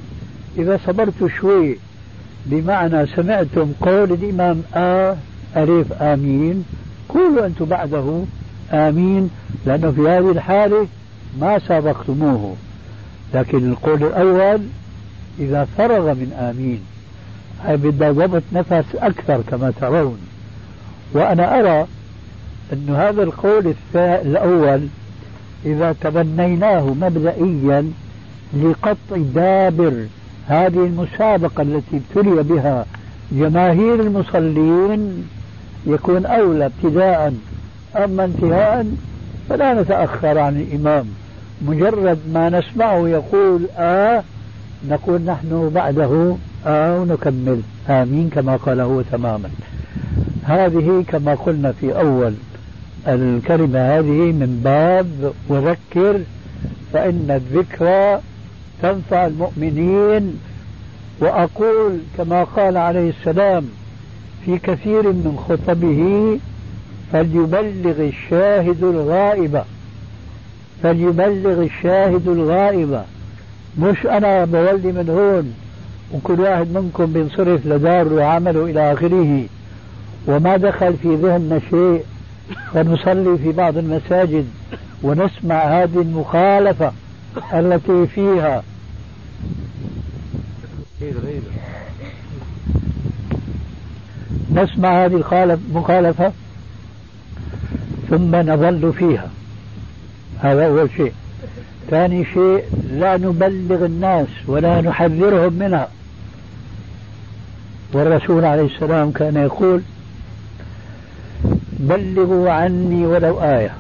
[0.58, 1.78] إذا صبرت شوي
[2.46, 5.16] بمعنى سمعتم قول الإمام آ
[5.58, 6.66] ألف آمين.
[7.10, 8.24] قولوا أنتم بعده
[8.72, 9.30] آمين
[9.66, 10.88] لأنه في هذه الحالة
[11.40, 12.56] ما سابقتموه
[13.34, 14.62] لكن القول الأول
[15.40, 16.80] إذا فرغ من آمين
[17.68, 20.18] أي بدها ضبط نفس أكثر كما ترون.
[21.14, 21.88] وأنا أرى
[22.74, 24.88] أن هذا القول الأول
[25.66, 27.92] إذا تبنيناه مبدئيا
[28.64, 30.06] لقطع دابر.
[30.48, 32.86] هذه المسابقة التي ابتلي بها
[33.32, 35.28] جماهير المصلين
[35.88, 37.34] يكون أولى ابتداء
[37.96, 38.88] أما انتهاء
[39.50, 41.06] فلا نتأخر عن الإمام.
[41.62, 44.24] مجرد ما نسمعه يقول آه
[44.90, 46.36] نقول نحن بعده
[46.68, 47.62] آه ونكمل.
[47.90, 49.50] آمين كما قال هو تماما.
[50.44, 52.34] هذه كما قلنا في أول
[53.08, 56.20] الكلمة هذه من باب وذكر
[56.94, 58.22] فإن الذكرى
[58.82, 60.40] تنفع المؤمنين.
[61.20, 63.66] وأقول كما قال عليه السلام
[64.46, 66.40] في كثير من خطبه
[67.12, 69.62] فليبلغ الشاهد الغائب
[70.84, 73.02] فليبلغ الشاهد الغائب.
[73.80, 75.54] مش أنا بولي من هون
[76.14, 79.46] وكل واحد منكم بينصرف لدار وعمله إلى آخره.
[80.28, 82.04] وما دخل في ذهننا شيء.
[82.76, 84.46] ونصلي في بعض المساجد
[85.04, 86.92] ونسمع هذه المخالفة
[87.54, 88.64] التي فيها.
[94.52, 96.32] نسمع هذه المخالفة
[98.10, 99.30] ثم نظل فيها.
[100.40, 101.14] هذا أول شيء.
[101.90, 105.88] ثاني شيء لا نبلغ الناس ولا نحذرهم منها.
[107.94, 109.82] والرسول عليه السلام كان يقول
[111.90, 113.72] بلغوا عني ولو آية.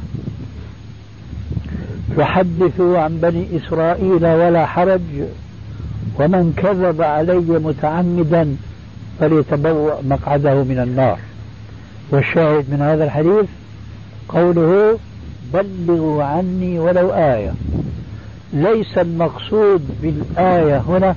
[2.17, 5.01] وحدثوا عن بني إسرائيل ولا حرج.
[6.19, 8.55] ومن كذب علي متعمدا
[9.19, 11.19] فليتبوأ مقعده من النار.
[12.11, 13.45] والشاهد من هذا الحديث
[14.29, 14.99] قوله
[15.53, 17.53] بلغوا عني ولو آية.
[18.53, 21.15] ليس المقصود بالآية هنا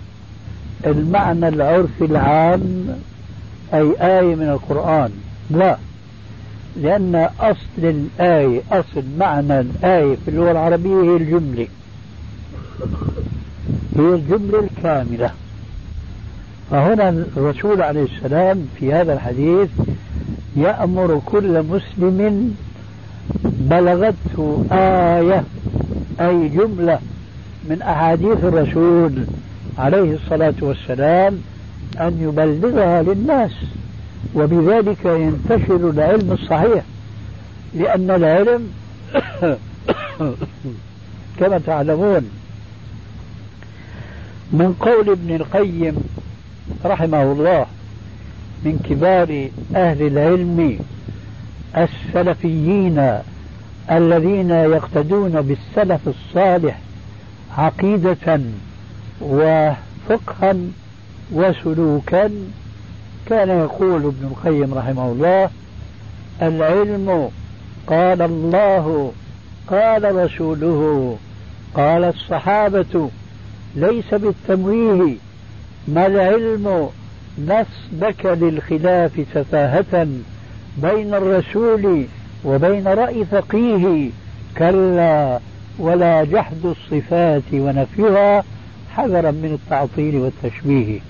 [0.87, 2.89] المعنى العرفي العام
[3.75, 5.11] أي آية من القرآن.
[5.51, 5.77] لا.
[6.77, 11.67] لأن أصل الآية أصل معنى الآية في اللغة العربية هي الجملة.
[13.97, 15.31] هي الجملة الكاملة.
[16.71, 19.69] فهنا الرسول عليه السلام في هذا الحديث
[20.57, 22.57] يأمر كل مسلم
[23.45, 25.45] بلغته آية
[26.21, 26.99] أي جملة
[27.71, 29.13] من أحاديث الرسول
[29.79, 31.39] عليه الصلاة والسلام
[32.01, 33.51] أن يبلغها للناس.
[34.35, 36.83] وبذلك ينتشر العلم الصحيح
[37.75, 38.73] لأن العلم
[41.39, 42.31] كما تعلمون
[44.53, 45.97] من قول ابن القيم
[46.85, 47.67] رحمه الله
[48.65, 50.79] من كبار أهل العلم
[51.77, 53.19] السلفيين
[53.91, 56.79] الذين يقتدون بالسلف الصالح
[57.59, 58.41] عقيدة
[59.21, 60.55] وفقها
[61.33, 62.31] وسلوكا
[63.29, 65.51] كان يقول ابن القيم رحمه الله
[66.43, 67.31] العلم
[67.87, 69.13] قال الله
[69.69, 71.17] قال رسوله
[71.75, 73.11] قال الصحابة
[73.77, 75.15] ليس بالتمويه
[75.89, 76.89] ما العلم
[77.39, 80.09] نسبك للخلاف سفاهة
[80.79, 82.05] بين الرسول
[82.45, 84.11] وبين رأي فقيه
[84.59, 85.39] كلا
[85.79, 88.45] ولا جحد الصفات ونفيها
[88.97, 91.01] حذرا من التعطيل والتشبيه.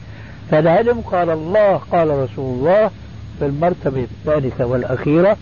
[0.51, 2.91] فالعلم قال الله قال رسول الله
[3.39, 5.37] في المرتبة الثالثة والأخيرة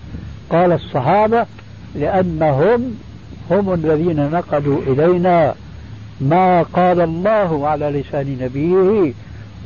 [0.51, 1.47] قال الصحابة
[1.95, 2.95] لأنهم
[3.51, 5.55] هم الذين نقلوا إلينا
[6.21, 9.13] ما قال الله على لسان نبيه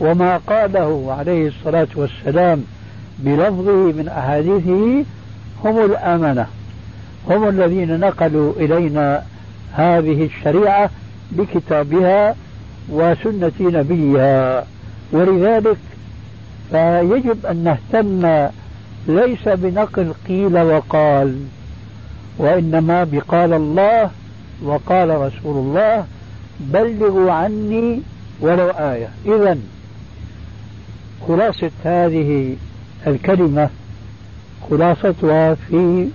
[0.01, 2.65] وما قاله عليه الصلاة والسلام
[3.19, 5.05] بلفظه من أحاديثه
[5.65, 6.47] هم الأمنة
[7.31, 9.23] هم الذين نقلوا إلينا
[9.73, 10.91] هذه الشريعة
[11.33, 12.35] بكتابها
[12.89, 14.65] وسنة نبيها.
[15.13, 15.77] ولذلك
[16.71, 18.49] فيجب أن نهتم
[19.09, 21.39] ليس بنقل قيل وقال
[22.39, 24.11] وإنما بقال الله
[24.63, 26.07] وقال رسول الله
[26.61, 28.03] بلغوا عني
[28.41, 29.09] ولو آية.
[29.27, 29.59] إذا
[31.29, 32.57] خلاصة هذه
[33.07, 33.69] الكلمة
[34.71, 36.09] خلاصتها في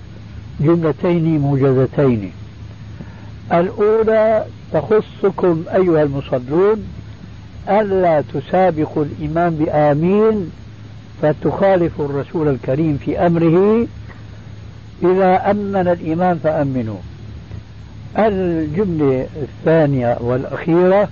[0.59, 2.31] جملتين موجزتين.
[3.53, 6.83] الأولى تخصكم أيها المصلون
[7.70, 10.51] ألا تسابقوا الإمام بآمين
[11.22, 13.88] فتخالفوا الرسول الكريم في أمره.
[15.03, 16.97] إذا أمن الإمام فأمنوا.
[18.18, 21.09] الجملة الثانية والأخيرة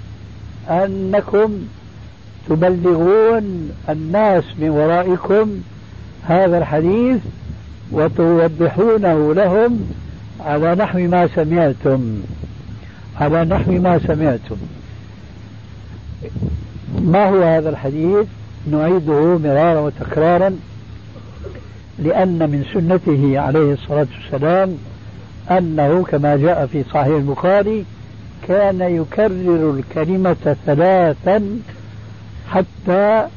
[0.69, 1.67] أنكم
[2.49, 5.49] تبلغون الناس من ورائكم
[6.27, 7.17] هذا الحديث
[7.91, 9.93] وتوضحونه لهم
[10.39, 12.21] على نحو ما سمعتم.
[13.21, 14.57] على نحو ما سمعتم.
[17.01, 18.25] ما هو هذا الحديث؟
[18.71, 20.55] نعيده مرارا وتكرارا
[21.99, 24.77] لأن من سنته عليه الصلاة والسلام
[25.51, 27.85] أنه كما جاء في صحيح البخاري
[28.47, 31.59] كان يكرر الكلمة ثلاثا
[32.49, 33.27] حتى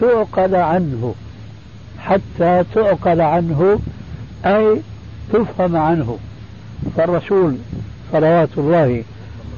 [0.00, 1.14] تعقل عنه
[1.98, 3.78] حتى تعقل عنه
[4.46, 4.80] أي
[5.32, 6.18] تفهم عنه.
[6.96, 7.56] فالرسول
[8.12, 9.02] صلوات الله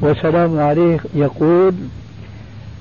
[0.02, 1.74] وسلامه عليه يقول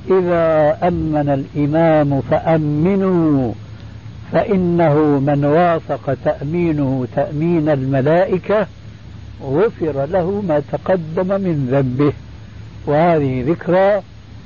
[0.08, 3.54] إذا أمن الإمام فأمنوا
[4.32, 8.68] فإنه من وافق تأمينه تأمين الملائكة
[9.44, 12.14] غفر له ما تقدم من ذنبه.
[12.86, 14.02] وهذه ذكرى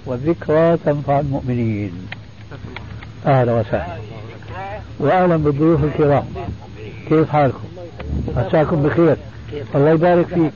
[0.05, 1.91] والذكرى تنفع المؤمنين.
[3.25, 3.97] أهلا وسهلا.
[4.99, 6.25] وأهلا بالضيوف الكرام.
[7.09, 7.63] كيف حالكم؟
[8.37, 9.15] عساكم بخير.
[9.75, 10.51] الله يبارك فيك.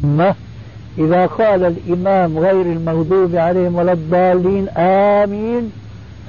[0.00, 0.34] ما
[0.98, 5.72] إذا قال الإمام غير المغضوب عليهم ولا الضالين آمين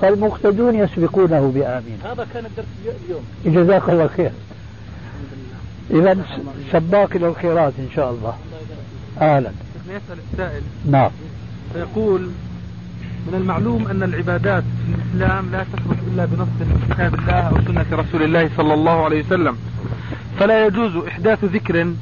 [0.01, 1.97] فالمقتدون يسبقونه بآمين.
[2.03, 2.65] هذا كان الدرس
[3.05, 3.23] اليوم.
[3.45, 4.31] جزاك الله خير.
[5.91, 6.17] إذا
[6.71, 8.33] سباق إلى الخيرات إن شاء الله.
[9.21, 9.51] أهلا.
[9.89, 10.61] يسأل السائل.
[10.85, 11.11] نعم.
[11.73, 12.21] فيقول
[13.27, 17.85] من المعلوم أن العبادات في الإسلام لا تثبت إلا بنص من كتاب الله أو سنة
[17.91, 19.57] رسول الله صلى الله عليه وسلم
[20.39, 21.93] فلا يجوز إحداث ذكر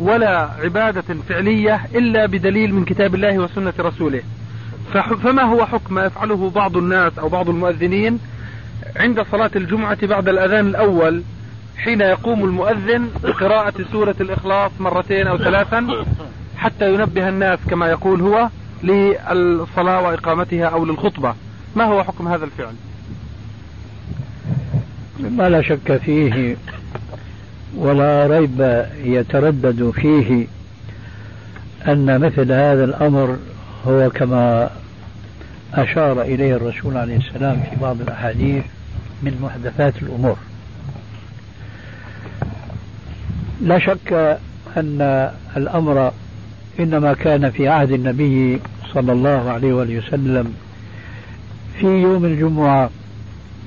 [0.00, 4.22] ولا عبادة فعلية إلا بدليل من كتاب الله وسنة رسوله.
[5.22, 8.18] فما هو حكم يفعله بعض الناس أو بعض المؤذنين
[8.96, 11.22] عند صلاة الجمعة بعد الأذان الأول
[11.76, 16.04] حين يقوم المؤذن بقراءة سورة الإخلاص مرتين أو ثلاثا
[16.56, 18.48] حتى ينبه الناس كما يقول هو
[18.82, 21.34] للصلاة وإقامتها أو للخطبة؟
[21.76, 22.74] ما هو حكم هذا الفعل؟
[25.20, 26.56] ما لا شك فيه
[27.76, 30.46] ولا ريب يتردد فيه
[31.88, 33.36] أن مثل هذا الأمر
[33.86, 34.70] هو كما
[35.74, 38.64] أشار إليه الرسول عليه السلام في بعض الأحاديث
[39.22, 40.36] من محدثات الأمور.
[43.60, 44.38] لا شك
[44.76, 46.12] أن الأمر
[46.80, 48.60] إنما كان في عهد النبي
[48.94, 50.54] صلى الله عليه وسلم
[51.80, 52.90] في يوم الجمعة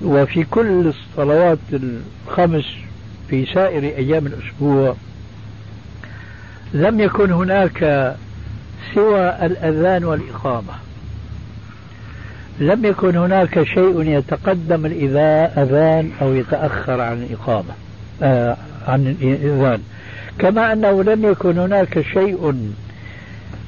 [0.04, 2.66] وفي كل الصلوات الخمس
[3.30, 4.96] في سائر أيام الأسبوع.
[6.74, 8.16] لم يكن هناك
[8.96, 10.74] سوى الأذان والإقامة.
[12.60, 17.74] لم يكن هناك شيء يتقدم الأذان أو يتأخر عن الإقامة
[18.24, 18.58] آه
[18.88, 19.80] عن الإذان.
[20.40, 22.72] كما أنه لم يكن هناك شيء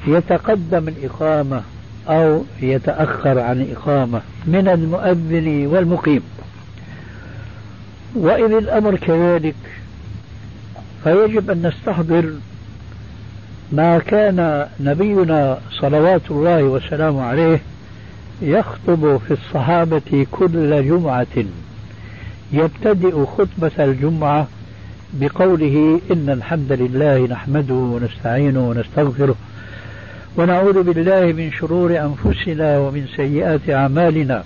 [0.08, 1.62] يتقدم الإقامة
[2.08, 6.22] أو يتأخر عن الإقامة من المؤذن والمقيم.
[8.16, 9.56] وإذ الأمر كذلك
[11.04, 12.34] فيجب أن نستحضر
[13.72, 17.62] ما كان نبينا صلوات الله وسلامه عليه
[18.42, 21.46] يخطب في الصحابة كل جمعة.
[22.52, 24.48] يبتدئ خطبة الجمعة
[25.14, 29.36] بقوله إن الحمد لله نحمده ونستعينه ونستغفره
[30.38, 34.44] ونعوذ بالله من شرور أنفسنا ومن سيئات أعمالنا.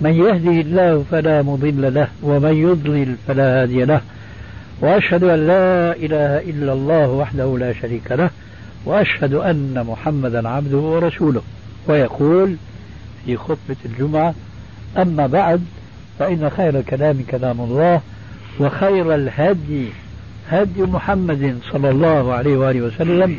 [0.00, 4.00] من يهده الله فلا مضل له ومن يضلل فلا هادي له.
[4.80, 8.30] وأشهد أن لا إله إلا الله وحده لا شريك له
[8.84, 11.42] وأشهد أن محمدا عبده ورسوله.
[11.88, 12.56] ويقول
[13.26, 14.34] في خطبة الجمعة
[14.98, 15.60] أما بعد
[16.18, 18.00] فإن خير الكلام كلام الله
[18.60, 19.86] وخير الهدي
[20.50, 23.36] هدي محمد صلى الله عليه وآله وسلم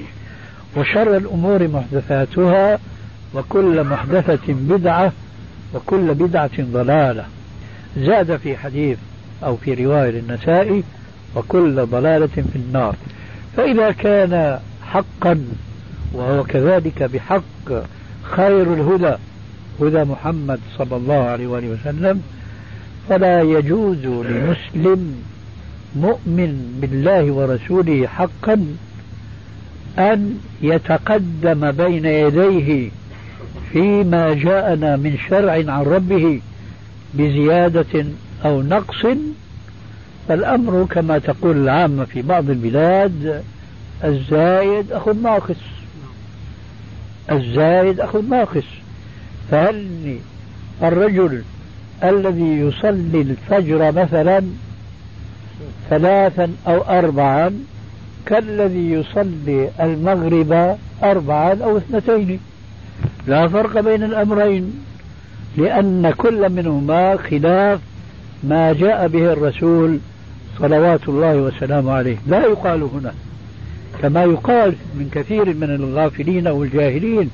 [0.77, 2.79] وشر الأمور محدثاتها
[3.35, 5.11] وكل محدثة بدعة
[5.73, 7.25] وكل بدعة ضلالة.
[7.97, 8.97] زاد في حديث
[9.43, 10.83] أو في رواية للنسائي
[11.35, 12.95] وكل ضلالة في النار.
[13.57, 15.45] فإذا كان حقا
[16.13, 17.83] وهو كذلك بحق
[18.23, 19.15] خير الهدى
[19.81, 22.21] هدى محمد صلى الله عليه وآله وسلم
[23.09, 25.15] فلا يجوز لمسلم
[25.95, 28.65] مؤمن بالله ورسوله حقا
[29.99, 32.89] أن يتقدم بين يديه
[33.73, 36.41] فيما جاءنا من شرع عن ربه
[37.13, 38.05] بزيادة
[38.45, 39.05] أو نقص
[40.27, 43.43] فالأمر كما تقول العامة في بعض البلاد
[44.03, 45.55] الزايد أخذ ناقص.
[47.31, 48.63] الزايد أخذ ناقص.
[49.51, 50.17] فهل
[50.83, 51.43] الرجل
[52.03, 54.43] الذي يصلي الفجر مثلا
[55.89, 57.63] ثلاثا أو أربعا
[58.25, 62.39] كالذي يصلي المغرب أربعا أو اثنتين؟
[63.27, 64.73] لا فرق بين الأمرين
[65.57, 67.79] لأن كل منهما خلاف
[68.43, 69.99] ما جاء به الرسول
[70.59, 72.17] صلوات الله وسلامه عليه.
[72.27, 73.13] لا يقال هنا
[74.01, 77.29] كما يقال من كثير من الغافلين أو الجاهلين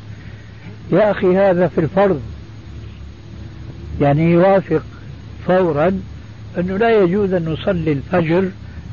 [0.92, 2.22] يا أخي هذا في الفرض.
[4.02, 4.82] يعني يوافق
[5.48, 6.02] فورا
[6.58, 8.50] أنه لا يجوز أن نصلي الفجر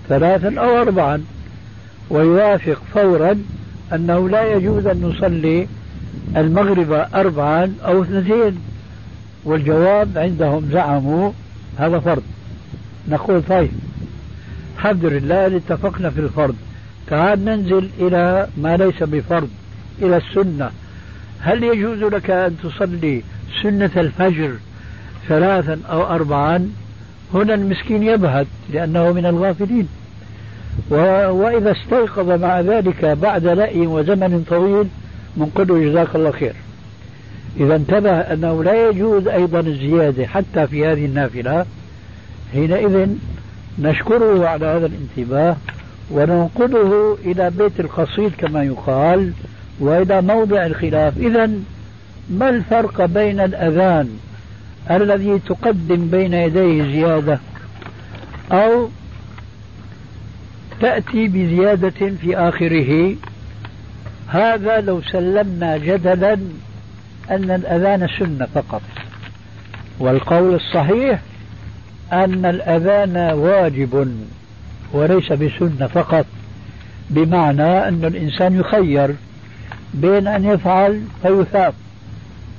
[0.08, 1.24] ثلاثا أو أربعا
[2.10, 3.42] ويوافق فورا
[3.92, 5.66] أنه لا يجوز أن نصلي
[6.36, 8.58] المغرب أربعا أو اثنتين
[9.44, 11.32] والجواب عندهم زعموا
[11.78, 12.22] هذا فرض.
[13.08, 13.70] نقول طيب
[14.76, 16.56] الحمد لله اتفقنا في الفرض.
[17.06, 19.48] تعال ننزل إلى ما ليس بفرض
[20.02, 20.70] إلى السنة.
[21.40, 23.22] هل يجوز لك أن تصلي
[23.62, 24.52] سنة الفجر
[25.28, 26.70] ثلاثا أو أربعا؟
[27.34, 29.88] هنا المسكين يبهت لأنه من الغافلين.
[30.90, 30.94] و...
[31.30, 34.86] وإذا استيقظ مع ذلك بعد لأي وزمن طويل
[35.36, 36.54] له جزاك الله خير.
[37.60, 41.66] إذا انتبه أنه لا يجوز أيضا الزيادة حتى في هذه النافلة.
[42.52, 43.08] حينئذ
[43.78, 45.56] نشكره على هذا الانتباه
[46.10, 49.32] وننقله إلى بيت القصيد كما يقال
[49.80, 51.18] وإلى موضع الخلاف.
[51.18, 51.50] إذا
[52.30, 54.18] ما الفرق بين الأذان
[54.90, 57.38] الذي تقدم بين يديه زيادة
[58.52, 58.88] أو
[60.80, 63.14] تأتي بزيادة في آخره؟
[64.32, 66.32] هذا لو سلمنا جدلا
[67.30, 68.82] أن الأذان سنة فقط.
[69.98, 71.20] والقول الصحيح
[72.12, 74.16] أن الأذان واجب
[74.92, 76.26] وليس بسنة فقط
[77.10, 79.14] بمعنى أن الإنسان يخير
[79.94, 81.74] بين أن يفعل فيثاب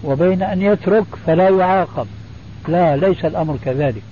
[0.03, 2.07] وبين أن يترك فلا يعاقب.
[2.67, 4.03] لا ليس الأمر كذلك.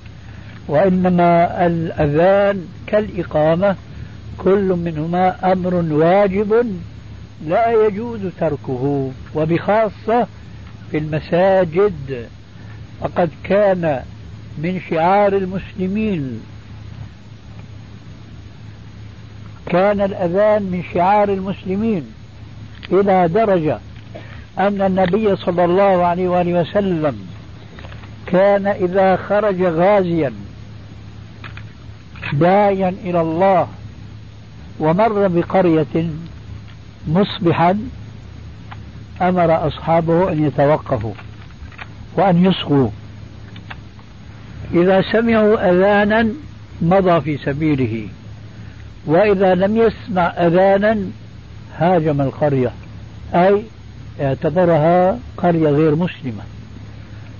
[0.68, 3.76] وإنما الأذان كالإقامة
[4.38, 6.66] كل منهما أمر واجب
[7.48, 10.28] لا يجوز تركه وبخاصة
[10.92, 12.28] في المساجد.
[13.02, 14.04] فقد كان
[14.58, 16.42] من شعار المسلمين.
[19.66, 22.14] كان الأذان من شعار المسلمين
[22.92, 23.80] إلى درجة
[24.60, 27.20] أن النبي صلى الله عليه وآله وسلم
[28.26, 30.34] كان إذا خرج غازيا
[32.34, 33.68] داعيا إلى الله
[34.80, 36.10] ومر بقرية
[37.08, 37.80] مصبحا
[39.22, 41.14] أمر أصحابه أن يتوقفوا
[42.16, 42.90] وأن يصغوا.
[44.74, 46.28] إذا سمعوا أذانا
[46.82, 48.08] مضى في سبيله
[49.06, 50.98] وإذا لم يسمع أذانا
[51.78, 52.72] هاجم القرية
[53.34, 53.64] أي
[54.22, 56.44] اعتبرها قرية غير مسلمة.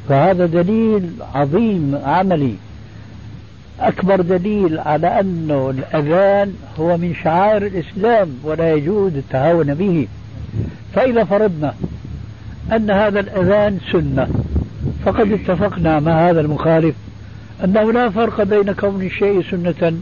[0.10, 2.56] فهذا دليل عظيم عملي.
[3.88, 10.08] أكبر دليل على أنه الأذان هو من شعائر الإسلام ولا يجوز التهاون به.
[10.94, 11.74] فإذا فرضنا
[12.72, 14.28] أن هذا الأذان سنة
[15.06, 16.96] فقد اتفقنا مع هذا المخالف
[17.64, 19.94] أنه لا فرق بين كون الشيء سنة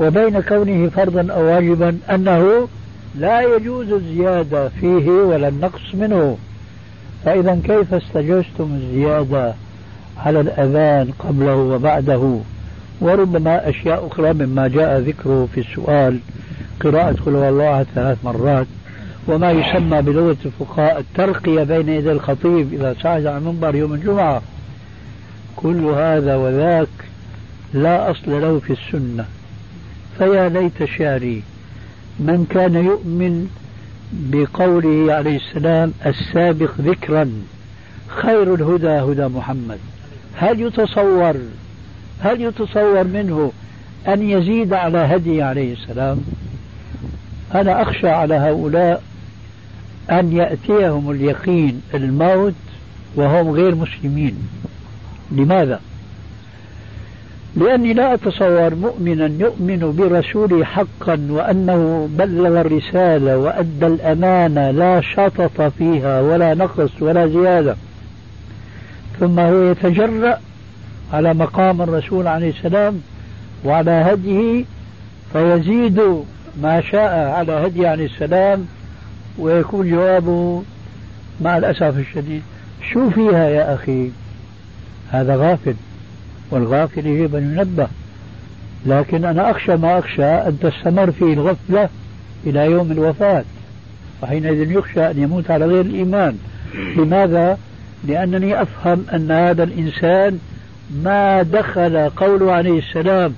[0.00, 2.68] وبين كونه فرضا أو واجبا أنه
[3.14, 6.38] لا يجوز الزيادة فيه ولا النقص منه.
[7.24, 9.54] فإذا كيف استجزتم الزيادة
[10.24, 12.38] على الأذان قبله وبعده؟
[13.00, 16.18] وربما أشياء أخرى مما جاء ذكره في السؤال.
[16.80, 18.66] قراءة قل الله ثلاث مرات.
[19.28, 24.42] وما يسمى بلغة الفقهاء الترقية بين يدي الخطيب إذا صعد على المنبر يوم الجمعة.
[25.56, 26.88] كل هذا وذاك
[27.74, 29.24] لا أصل له في السنة.
[30.18, 31.42] فيا ليت شعري
[32.20, 33.48] من كان يؤمن
[34.12, 37.30] بقوله عليه السلام السابق ذكرا
[38.08, 39.78] خير الهدى هدى محمد.
[40.34, 41.36] هل يتصور
[42.20, 43.52] هل يتصور منه
[44.08, 46.20] أن يزيد على هدي عليه السلام؟
[47.54, 49.02] أنا أخشى على هؤلاء
[50.10, 52.54] أن يأتيهم اليقين الموت
[53.16, 54.48] وهم غير مسلمين.
[55.32, 55.80] لماذا؟
[57.56, 66.20] لأني لا أتصور مؤمنا يؤمن برسوله حقا وأنه بلغ الرسالة وأدى الأمانة لا شطط فيها
[66.20, 67.76] ولا نقص ولا زيادة.
[69.20, 70.38] ثم هو يتجرأ
[71.12, 73.00] على مقام الرسول عليه السلام
[73.64, 74.64] وعلى هديه
[75.32, 76.00] فيزيد
[76.62, 78.66] ما شاء على هدي عليه السلام
[79.38, 80.62] ويكون جوابه
[81.40, 82.42] مع الأسف الشديد.
[82.92, 84.10] شو فيها يا أخي؟
[85.10, 85.74] هذا غافل
[86.50, 87.88] والغافل يجب أن ينبه.
[88.86, 91.88] لكن أنا أخشى ما أخشى أن تستمر فيه الغفلة
[92.46, 93.44] إلى يوم الوفاة
[94.22, 96.38] وحينئذ يخشى أن يموت على غير الإيمان.
[96.96, 97.58] لماذا؟
[98.04, 100.38] لأنني أفهم أن هذا الإنسان
[100.90, 103.34] ما دخل قوله عليه السلام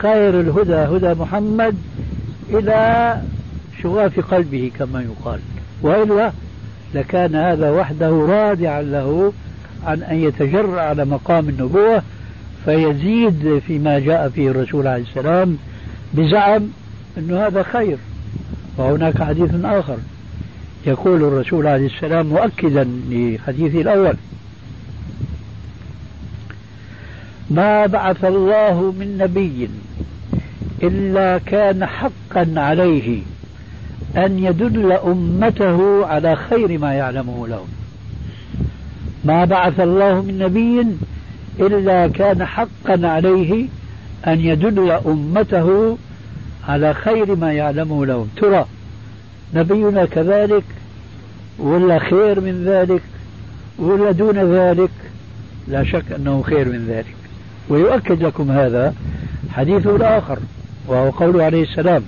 [0.00, 1.76] خير الهدى هدى محمد
[2.50, 3.20] إلى
[3.82, 5.40] شغاف قلبه كما يقال.
[5.82, 6.32] وإلا
[6.94, 9.32] لكان هذا وحده رادعا له
[9.86, 12.02] عن أن يتجرأ على مقام النبوة
[12.64, 15.58] فيزيد فيما جاء فيه الرسول عليه السلام
[16.14, 16.68] بزعم
[17.18, 17.96] أن هذا خير.
[18.78, 19.96] وهناك حديث آخر
[20.86, 24.14] يقول الرسول عليه السلام مؤكدا لحديثه الأول
[27.54, 29.68] ما بعث الله من نبي
[30.82, 33.22] إلا كان حقا عليه
[34.16, 37.68] أن يدل أمته على خير ما يعلمه لهم.
[39.24, 40.86] ما بعث الله من نبي
[41.66, 43.66] إلا كان حقا عليه
[44.26, 45.98] أن يدل أمته
[46.68, 48.28] على خير ما يعلمه لهم.
[48.36, 48.66] ترى
[49.54, 50.64] نبينا كذلك
[51.58, 53.02] ولا خير من ذلك
[53.78, 54.90] ولا دون ذلك؟
[55.68, 57.21] لا شك أنه خير من ذلك.
[57.72, 58.94] ويؤكد لكم هذا
[59.52, 60.38] حديثه الآخر
[60.86, 62.02] وهو قوله عليه السلام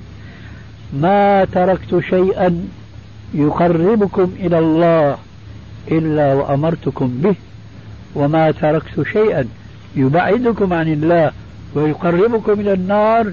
[0.92, 2.68] ما تركت شيئا
[3.34, 5.16] يقربكم إلى الله
[5.90, 7.34] إلا وأمرتكم به
[8.14, 9.44] وما تركت شيئا
[9.96, 11.32] يبعدكم عن الله
[11.74, 13.32] ويقربكم إلى النار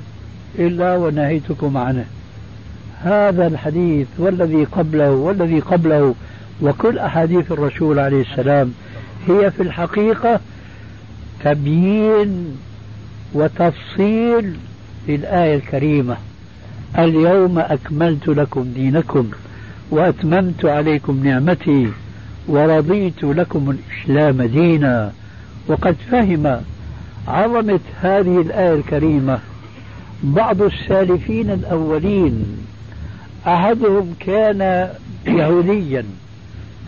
[0.60, 2.06] إلا ونهيتكم عنه.
[3.04, 6.16] هذا الحديث والذي قبله والذي قبله
[6.62, 8.74] وكل أحاديث الرسول عليه السلام
[9.28, 10.40] هي في الحقيقة
[11.44, 12.58] تبيين
[13.34, 14.56] وتفصيل
[15.08, 16.18] للآية الكريمة.
[16.98, 19.30] اليوم أكملت لكم دينكم
[19.92, 21.88] وأتممت عليكم نعمتي
[22.48, 25.12] ورضيت لكم الإسلام دينا.
[25.68, 26.62] وقد فهم
[27.28, 29.40] عظمة هذه الآية الكريمة
[30.24, 32.58] بعض السالفين الأولين
[33.48, 34.90] أحدهم كان
[35.28, 36.06] يهوديا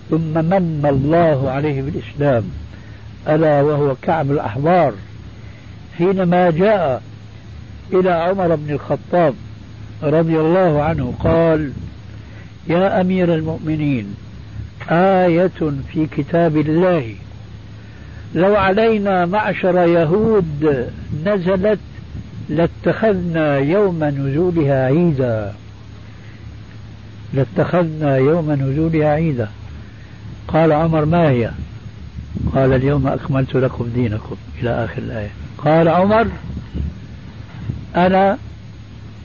[0.09, 2.43] ثم من الله عليه بالإسلام.
[3.27, 4.93] ألا وهو كعب الأحبار
[5.97, 7.01] حينما جاء
[7.93, 9.33] إلى عمر بن الخطاب
[10.03, 11.71] رضي الله عنه قال
[12.67, 14.15] يا أمير المؤمنين
[14.89, 17.15] آية في كتاب الله
[18.35, 20.89] لو علينا معشر يهود
[21.25, 21.79] نزلت
[22.49, 25.53] لاتخذنا يوم نزولها عيدا.
[27.33, 29.49] لاتخذنا يوم نزولها عيدا.
[30.47, 31.51] قال عمر ما هي؟
[32.55, 35.29] قال اليوم أكملت لكم دينكم إلى آخر الآية.
[35.57, 36.27] قال عمر
[37.95, 38.37] أنا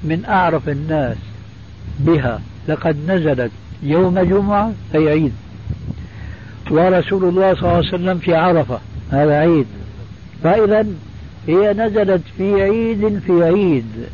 [0.05, 1.17] من أعرف الناس
[1.99, 3.51] بها لقد نزلت
[3.83, 5.33] يوم جمعة أي عيد.
[6.71, 8.79] ورسول الله صلى الله عليه وسلم في عرفة
[9.11, 9.67] هذا عيد.
[10.43, 10.87] فإذا
[11.47, 14.07] هي نزلت في عيد في عيد.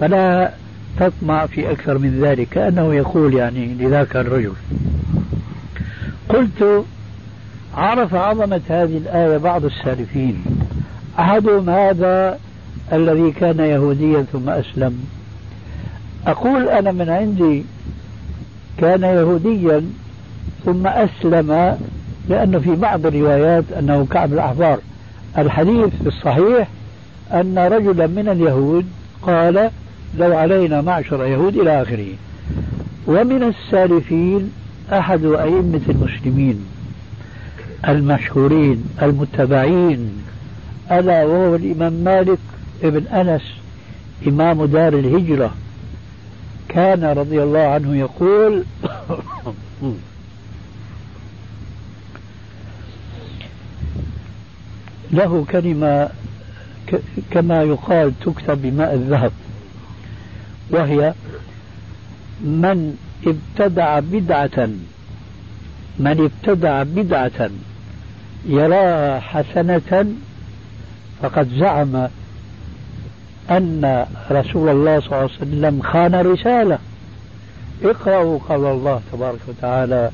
[0.00, 0.52] فلا
[1.00, 4.52] تطمع في أكثر من ذلك كأنه يقول يعني لذاك الرجل.
[6.28, 6.84] قلت
[7.76, 10.44] عرف عظمة هذه الآية بعض السالفين.
[11.18, 12.38] أحدهم هذا
[12.92, 15.04] الذي كان يهوديا ثم أسلم.
[16.26, 17.64] أقول أنا من عندي
[18.78, 19.82] كان يهوديا
[20.64, 21.78] ثم أسلم
[22.28, 24.78] لأنه في بعض الروايات أنه كعب الأحبار.
[25.38, 26.68] الحديث الصحيح
[27.32, 28.86] أن رجلا من اليهود
[29.22, 29.70] قال
[30.18, 32.08] لو علينا معشر يهود إلى آخره.
[33.06, 34.52] ومن السالفين
[34.92, 36.71] أحد أئمة المسلمين.
[37.88, 40.22] المشهورين المتبعين.
[40.90, 42.38] ألا وهو الإمام مالك
[42.82, 43.42] ابن أنس
[44.26, 45.54] إمام دار الهجرة.
[46.68, 48.64] كان رضي الله عنه يقول
[55.12, 56.08] له كلمة
[57.30, 59.32] كما يقال تكتب بماء الذهب
[60.70, 61.14] وهي
[62.40, 64.68] من ابتدع بدعة
[65.98, 67.50] من ابتدع بدعة
[68.46, 70.06] يراها حسنة
[71.22, 72.08] فقد زعم
[73.50, 76.78] أن رسول الله صلى الله عليه وسلم خان رسالة.
[77.84, 80.10] اقرأوا قول الله تبارك وتعالى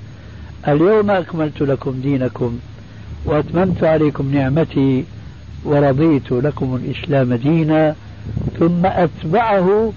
[0.68, 2.58] اليوم أكملت لكم دينكم
[3.24, 5.04] وأتممت عليكم نعمتي
[5.64, 7.94] ورضيت لكم الإسلام دينا
[8.58, 9.92] ثم أتبعه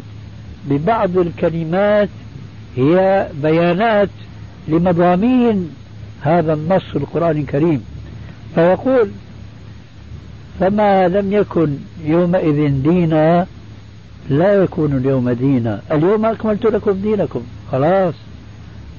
[0.69, 2.09] ببعض الكلمات
[2.77, 4.09] هي بيانات
[4.67, 5.69] لمضامين
[6.21, 7.86] هذا النص القرآن الكريم.
[8.56, 9.10] فيقول
[10.60, 13.47] فما لم يكن يومئذ دينا
[14.30, 15.82] لا يكون اليوم دينا.
[15.91, 17.41] اليوم أكملت لكم دينكم.
[17.72, 18.14] خلاص.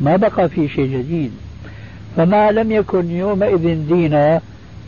[0.00, 1.30] ما بقى في شيء جديد.
[2.16, 4.40] فما لم يكن يومئذ دينا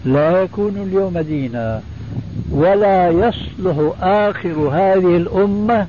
[0.04, 1.80] لا يكون اليوم دينا.
[2.50, 5.86] ولا يصلح آخر هذه الأمة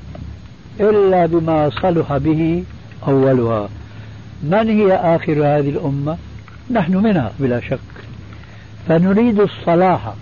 [0.80, 2.64] إلا بما صلح به
[3.08, 3.68] أولها.
[4.42, 6.16] من هي آخر هذه الأمة؟
[6.70, 8.05] نحن منها بلا شك.
[8.88, 10.14] فنريد الصلاح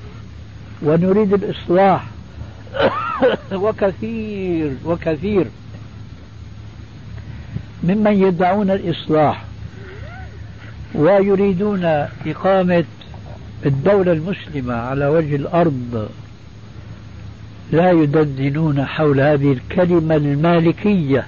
[0.82, 2.04] ونريد الإصلاح
[3.52, 5.46] وكثير وكثير.
[7.82, 9.44] ممن يدعون الإصلاح
[10.94, 11.84] ويريدون
[12.26, 12.84] إقامة
[13.66, 16.08] الدولة المسلمة على وجه الأرض
[17.72, 21.26] لا يدندنون حول هذه الكلمة المالكية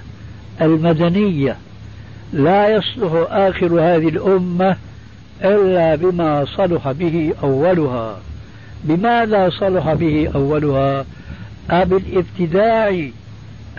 [0.61, 1.57] المدنية.
[2.33, 4.77] لا يصلح آخر هذه الأمة
[5.43, 8.19] إلا بما صلح به أولها.
[8.83, 11.05] بماذا صلح به أولها؟
[11.69, 13.09] أبالابتداع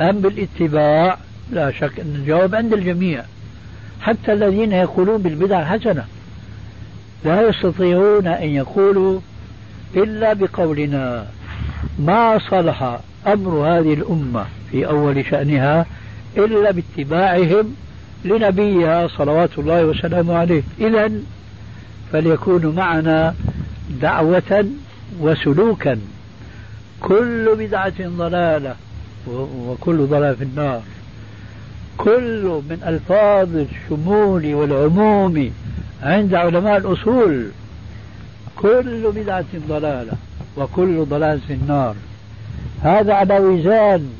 [0.00, 1.18] أم بالاتباع؟
[1.52, 3.22] لا شك أن الجواب عند الجميع.
[4.00, 6.04] حتى الذين يقولون بالبدع حسنة.
[7.24, 9.20] لا يستطيعون أن يقولوا
[9.96, 11.26] إلا بقولنا
[11.98, 15.86] ما صلح أمر هذه الأمة في أول شأنها
[16.36, 17.74] إلا باتباعهم
[18.24, 20.62] لنبيها صلوات الله وسلامه عليه.
[20.80, 21.10] إذا
[22.12, 23.34] فليكونوا معنا
[24.00, 24.66] دعوة
[25.20, 25.98] وسلوكا.
[27.00, 28.76] كل بدعة ضلالة
[29.66, 30.82] وكل ضلال في النار.
[31.98, 35.50] كل من ألفاظ الشمول والعموم
[36.02, 37.46] عند علماء الأصول.
[38.56, 40.12] كل بدعة ضلالة
[40.56, 41.94] وكل ضلال في النار.
[42.82, 44.10] هذا على وزان.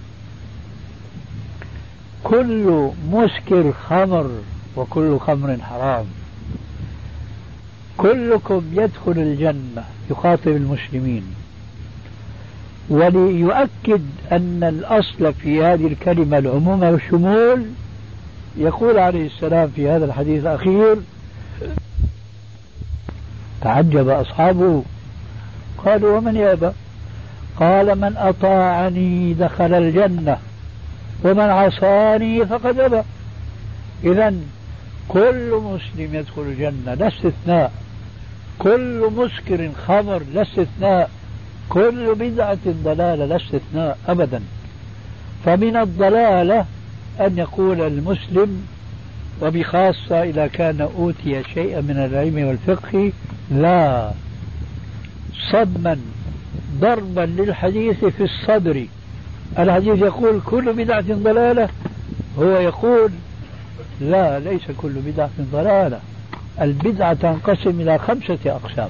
[2.25, 4.31] كل مسكر خمر
[4.77, 6.07] وكل خمر حرام.
[7.99, 11.23] كلكم يدخل الجنة يخاطب المسلمين.
[12.91, 17.67] وليؤكد أن الأصل في هذه الكلمة العموم والشمول
[18.57, 20.97] يقول عليه السلام في هذا الحديث الأخير
[23.61, 24.83] تعجب أصحابه.
[25.85, 26.71] قالوا ومن يأبى؟
[27.61, 30.39] قال من أطاعني دخل الجنة
[31.25, 33.03] ومن عصاني فقد أبى.
[34.05, 34.35] إذا
[35.09, 37.73] كل مسلم يدخل الجنة لا استثناء.
[38.59, 41.11] كل مسكر خمر لا استثناء
[41.69, 44.43] كل بدعة ضلالة لا استثناء أبدا.
[45.45, 46.65] فمن الضلالة
[47.21, 48.67] أن يقول المسلم
[49.43, 53.13] وبخاصة إذا كان أوتي شيئا من العلم والفقه
[53.51, 54.11] لا
[55.53, 55.99] صدما
[56.81, 58.87] ضربا للحديث في الصدر.
[59.59, 61.69] الحديث يقول كل بدعة ضلالة
[62.39, 63.11] هو يقول
[64.01, 66.01] لا ليس كل بدعة ضلالة.
[66.61, 68.89] البدعة تنقسم إلى خمسة أقسام.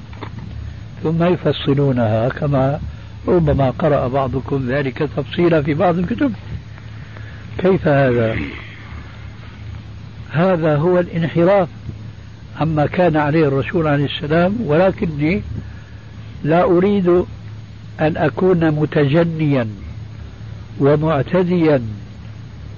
[1.03, 2.81] ثم يفصلونها كما
[3.29, 6.33] ربما قرأ بعضكم ذلك تفصيلا في بعض الكتب.
[7.59, 8.37] كيف هذا؟
[10.31, 11.69] هذا هو الانحراف
[12.61, 15.43] عما كان عليه الرسول عليه السلام ولكني
[16.45, 17.09] لا أريد
[18.01, 19.69] أن أكون متجنيا
[20.81, 21.83] ومعتديا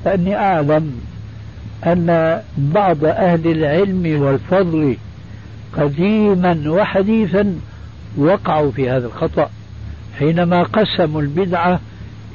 [0.05, 1.01] لأني أعلم
[1.87, 4.97] أن بعض أهل العلم والفضل
[5.77, 7.55] قديما وحديثا
[8.17, 9.51] وقعوا في هذا الخطأ
[10.19, 11.81] حينما قسموا البدعة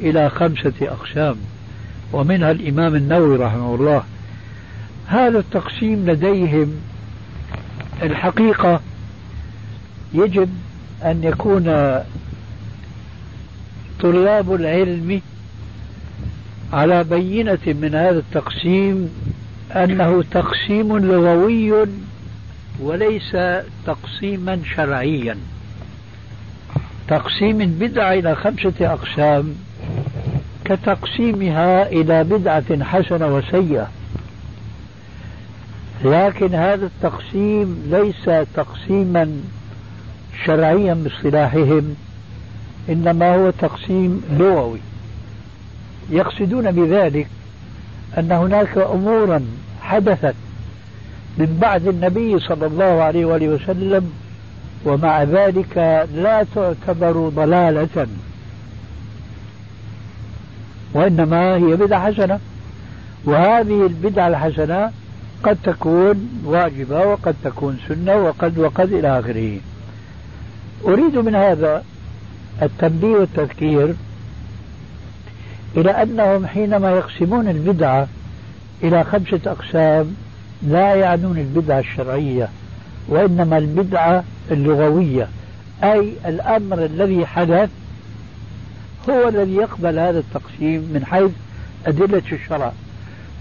[0.01, 1.35] إلى خمسة أقسام
[2.13, 4.03] ومنها الإمام النووي رحمه الله.
[5.07, 6.73] هذا التقسيم لديهم
[8.03, 8.79] الحقيقة
[10.13, 10.49] يجب
[11.03, 11.63] أن يكون
[13.99, 15.21] طلاب العلم
[16.73, 19.09] على بينة من هذا التقسيم
[19.71, 21.87] أنه تقسيم لغوي
[22.79, 23.37] وليس
[23.85, 25.37] تقسيما شرعيا.
[27.07, 29.55] تقسيم البدعة إلى خمسة أقسام
[30.65, 33.89] كتقسيمها إلى بدعة حسنة وسيئة.
[36.05, 39.41] لكن هذا التقسيم ليس تقسيما
[40.45, 41.95] شرعيا باصطلاحهم
[42.89, 44.79] إنما هو تقسيم لغوي.
[46.09, 47.27] يقصدون بذلك
[48.17, 49.45] أن هناك أمورا
[49.81, 50.35] حدثت
[51.37, 54.11] من بعد النبي صلى الله عليه وآله وسلم
[54.85, 58.07] ومع ذلك لا تعتبر ضلالة.
[60.93, 62.39] وإنما هي بدعة حسنة.
[63.25, 64.91] وهذه البدعة الحسنة
[65.43, 69.59] قد تكون واجبة وقد تكون سنة وقد وقد إلى آخره.
[70.85, 71.83] أريد من هذا
[72.61, 73.95] التنبيه والتذكير
[75.77, 78.07] إلى أنهم حينما يقسمون البدعة
[78.83, 80.15] إلى خمسة أقسام
[80.63, 82.49] لا يعنون البدعة الشرعية
[83.07, 85.27] وإنما البدعة اللغوية.
[85.83, 87.69] أي الأمر الذي حدث
[89.09, 91.31] هو الذي يقبل هذا التقسيم من حيث
[91.87, 92.71] أدلة الشرع.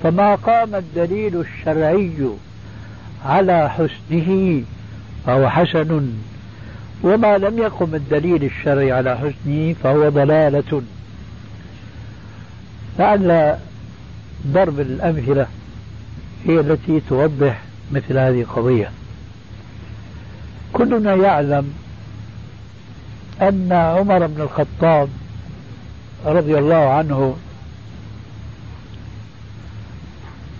[0.03, 2.29] فما قام الدليل الشرعي
[3.27, 4.63] على حسنه
[5.27, 6.13] فهو حسن
[7.03, 10.83] وما لم يقم الدليل الشرعي على حسنه فهو ضلالة.
[12.99, 13.57] لعل
[14.47, 15.47] ضرب الأمثلة
[16.47, 17.61] هي التي توضح
[17.93, 18.91] مثل هذه القضية.
[20.73, 21.73] كلنا يعلم
[23.43, 25.09] أن عمر بن الخطاب
[26.27, 27.37] رضي الله عنه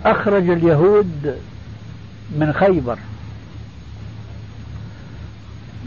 [0.05, 1.35] أخرج اليهود
[2.37, 2.97] من خيبر.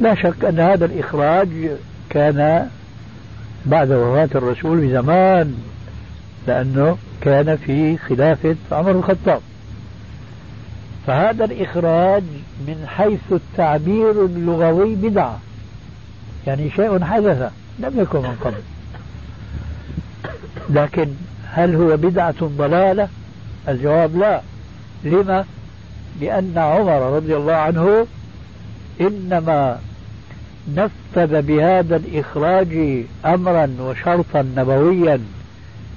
[0.00, 1.48] لا شك أن هذا الإخراج
[2.10, 2.68] كان
[3.66, 5.54] بعد وفاة الرسول بزمان.
[6.48, 9.40] لأنه كان في خلافة عمر الخطاب.
[11.06, 12.22] فهذا الإخراج
[12.66, 15.38] من حيث التعبير اللغوي بدعة.
[16.46, 18.60] يعني شيء حدث لم يكن من قبل.
[20.70, 21.08] لكن
[21.52, 23.08] هل هو بدعة ضلالة؟
[23.68, 24.40] الجواب لا.
[25.04, 25.44] لما؟
[26.20, 28.06] لأن عمر رضي الله عنه
[29.00, 29.78] إنما
[30.76, 35.20] نفذ بهذا الإخراج أمرا وشرطا نبويا.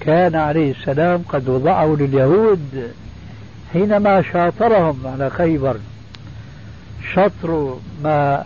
[0.02, 2.92] كان عليه السلام قد وضعه لليهود
[3.74, 5.76] حينما شاطرهم على خيبر.
[7.14, 8.46] شطر ما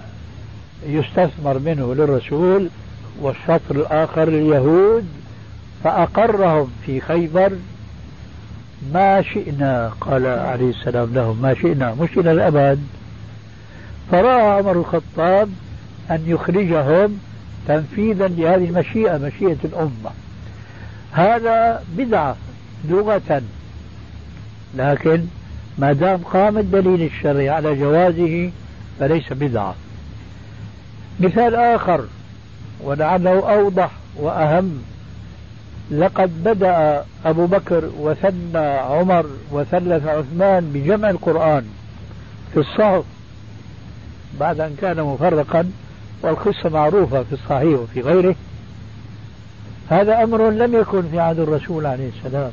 [0.88, 2.70] يستثمر منه للرسول
[3.22, 5.06] والشطر الآخر لليهود
[5.84, 7.52] فأقرهم في خيبر.
[8.94, 12.80] ما شئنا قال عليه السلام لهم ما شئنا مش إلى الأبد.
[14.12, 15.50] فرأى عمر الخطاب
[16.12, 17.20] أن يخرجهم
[17.68, 20.12] تنفيذا لهذه المشيئة مشيئة الأمة.
[21.16, 22.36] هذا بدعة
[22.90, 23.42] لغة.
[24.76, 25.26] لكن
[25.78, 28.52] ما دام قام الدليل الشرعي على جوازه
[29.00, 29.76] فليس بدعة.
[31.20, 32.06] مثال آخر
[32.84, 34.84] ولعله أوضح وأهم.
[35.92, 41.66] لقد بدأ أبو بكر وثنى عمر وثلث عثمان بجمع القرآن
[42.54, 43.04] في الصحف
[44.40, 45.72] بعد أن كان مفرقا
[46.22, 48.36] والقصة معروفة في الصحيح وفي غيره.
[49.90, 52.52] هذا أمر لم يكن في عهد الرسول عليه السلام.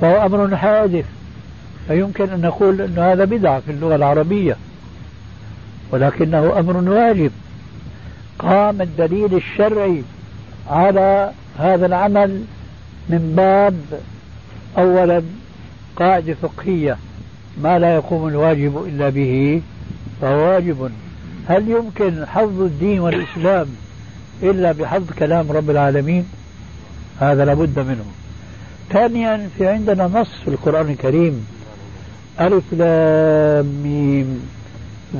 [0.00, 1.04] فهو أمر حادث.
[1.88, 4.56] فيمكن أن نقول أن هذا بدعة في اللغة العربية.
[5.90, 7.30] ولكنه أمر واجب.
[8.38, 10.02] قام الدليل الشرعي
[10.70, 12.44] على هذا العمل
[13.08, 14.00] من باب
[14.78, 15.22] أولا
[15.96, 16.96] قاعدة فقهية
[17.62, 19.62] ما لا يقوم الواجب إلا به
[20.20, 20.90] فهو واجب.
[21.48, 23.66] هل يمكن حفظ الدين والإسلام
[24.44, 26.28] إلا بحفظ كلام رب العالمين.
[27.20, 28.04] هذا لابد منه.
[28.92, 31.46] ثانيا في عندنا نص في القرآن الكريم.
[32.40, 34.40] ألف لام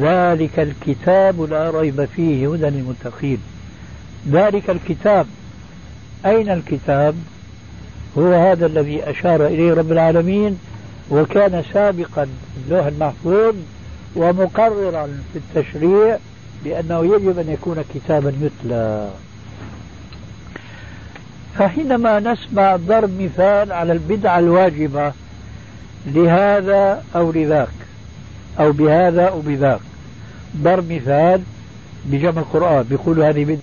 [0.00, 3.38] ذلك الكتاب لا ريب فيه هدى للمتقين.
[4.30, 5.26] ذلك الكتاب.
[6.26, 7.14] أين الكتاب؟
[8.18, 10.58] هو هذا الذي أشار إليه رب العالمين
[11.10, 12.26] وكان سابقا
[12.66, 13.54] اللوح المحفوظ
[14.16, 16.18] ومقررا في التشريع.
[16.64, 19.10] بأنه يجب أن يكون كتابا يتلى
[21.58, 25.12] فحينما نسمع ضرب مثال على البدعة الواجبة
[26.06, 27.68] لهذا أو لذاك
[28.60, 29.80] أو بهذا أو بذاك.
[30.56, 31.42] ضرب مثال
[32.04, 33.58] بجمع القرآن بيقول هذه بدعة.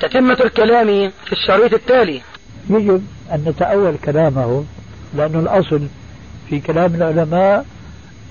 [0.00, 0.86] تتمة الكلام
[1.26, 2.20] في الشريط التالي.
[2.70, 4.64] يجب أن نتأول كلامه
[5.16, 5.86] لأن الأصل
[6.48, 7.66] في كلام العلماء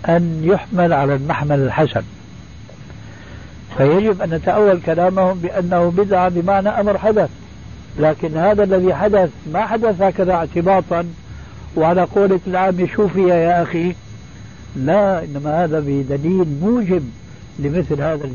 [0.09, 2.03] أن يحمل على المحمل الحسن.
[3.77, 7.29] فيجب أن نتأول كلامهم بأنه بدعة بمعنى أمر حدث.
[7.99, 11.05] لكن هذا الذي حدث ما حدث هكذا اعتباطا
[11.75, 13.95] وعلى قولة العام شوفي يا أخي.
[14.75, 17.11] لا إنما هذا بدليل موجب
[17.59, 18.29] لمثل هذا